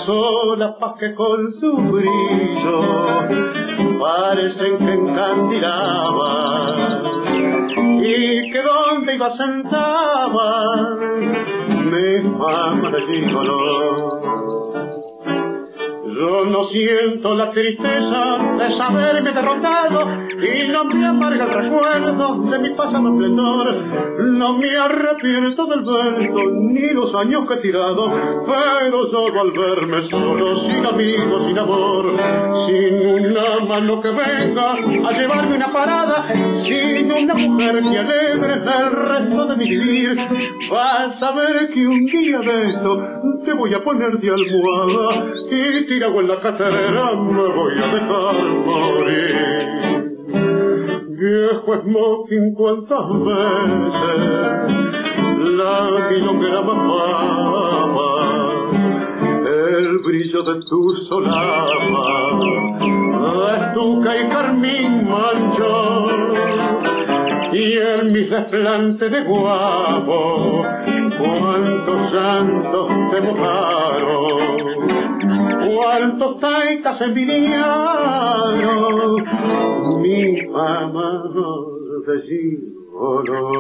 sola 0.07 0.79
pa' 0.79 0.97
que 0.99 1.15
con 1.15 1.53
su 1.61 1.71
brillo 1.77 3.70
parecen 3.99 4.79
que 4.79 4.93
encandilaban. 4.95 6.63
Y 8.03 8.53
que 8.53 8.63
donde 8.63 9.15
iba 9.15 9.31
sentaba 9.37 10.47
mi 11.91 12.21
fama 12.39 12.91
de 12.91 13.01
gigoló 13.07 13.61
yo 16.21 16.45
no 16.45 16.69
siento 16.69 17.35
la 17.35 17.51
tristeza 17.51 18.23
de 18.59 18.77
saberme 18.77 19.33
derrotado 19.33 20.07
y 20.37 20.69
no 20.69 20.85
me 20.85 21.07
amarga 21.07 21.45
el 21.45 21.51
recuerdo 21.51 22.35
de 22.51 22.59
mi 22.59 22.71
pasado 22.75 23.09
esplendor. 23.09 23.75
No 24.27 24.59
me 24.59 24.77
arrepiento 24.77 25.65
del 25.67 25.81
verso 25.81 26.51
ni 26.73 26.91
los 26.91 27.15
años 27.15 27.49
que 27.49 27.55
he 27.55 27.63
tirado, 27.63 28.13
pero 28.45 29.07
solo 29.11 29.41
al 29.41 29.51
verme 29.53 30.09
solo, 30.11 30.61
sin 30.61 30.87
amigos, 30.87 31.47
sin 31.47 31.59
amor, 31.59 32.17
sin 32.67 33.31
una 33.31 33.65
mano 33.67 34.03
que 34.03 34.09
venga 34.09 34.73
a 34.73 35.13
llevarme 35.13 35.57
una 35.57 35.73
parada, 35.73 36.29
sin 36.65 37.13
una 37.13 37.35
mujer 37.35 37.83
que 37.83 37.99
alegre 37.99 38.55
el 38.55 38.93
resto 38.93 39.47
de 39.47 39.57
mi 39.57 39.69
vivir, 39.69 40.17
vas 40.71 41.23
a 41.23 41.37
ver 41.37 41.69
que 41.73 41.87
un 41.87 42.05
día 42.05 42.41
de 42.41 42.71
esto 42.71 43.21
te 43.45 43.53
voy 43.55 43.73
a 43.73 43.83
poner 43.83 44.19
de 44.19 44.29
almohada 44.29 45.31
y 45.51 46.10
en 46.19 46.27
la 46.29 46.41
cartera 46.41 47.15
me 47.15 47.47
voy 47.55 47.75
a 47.79 47.87
dejar 47.95 48.35
morir. 48.67 49.37
Viejo 51.09 51.71
smoking 51.83 52.55
cuántas 52.55 53.07
veces 53.29 54.21
la 55.57 55.75
milonguera 56.11 56.61
mamaba 56.63 58.13
el 59.47 59.87
brillo 60.07 60.41
de 60.43 60.55
tu 60.69 60.81
solapa 61.09 62.07
estuca 63.57 64.11
y 64.17 64.29
carmín 64.29 64.91
manchó 65.09 66.07
y 67.53 67.79
en 67.79 68.13
mi 68.13 68.25
desplante 68.25 69.09
de 69.09 69.25
guapo 69.25 70.65
cuántos 71.19 72.13
santos 72.13 72.89
te 73.11 73.21
mojaron 73.21 74.31
cuántos 75.67 76.41
taitas 76.41 77.01
envidiaron 77.01 77.55
mi 80.03 80.41
fama 80.47 81.23
de 82.07 82.21
gigolo. 82.23 83.51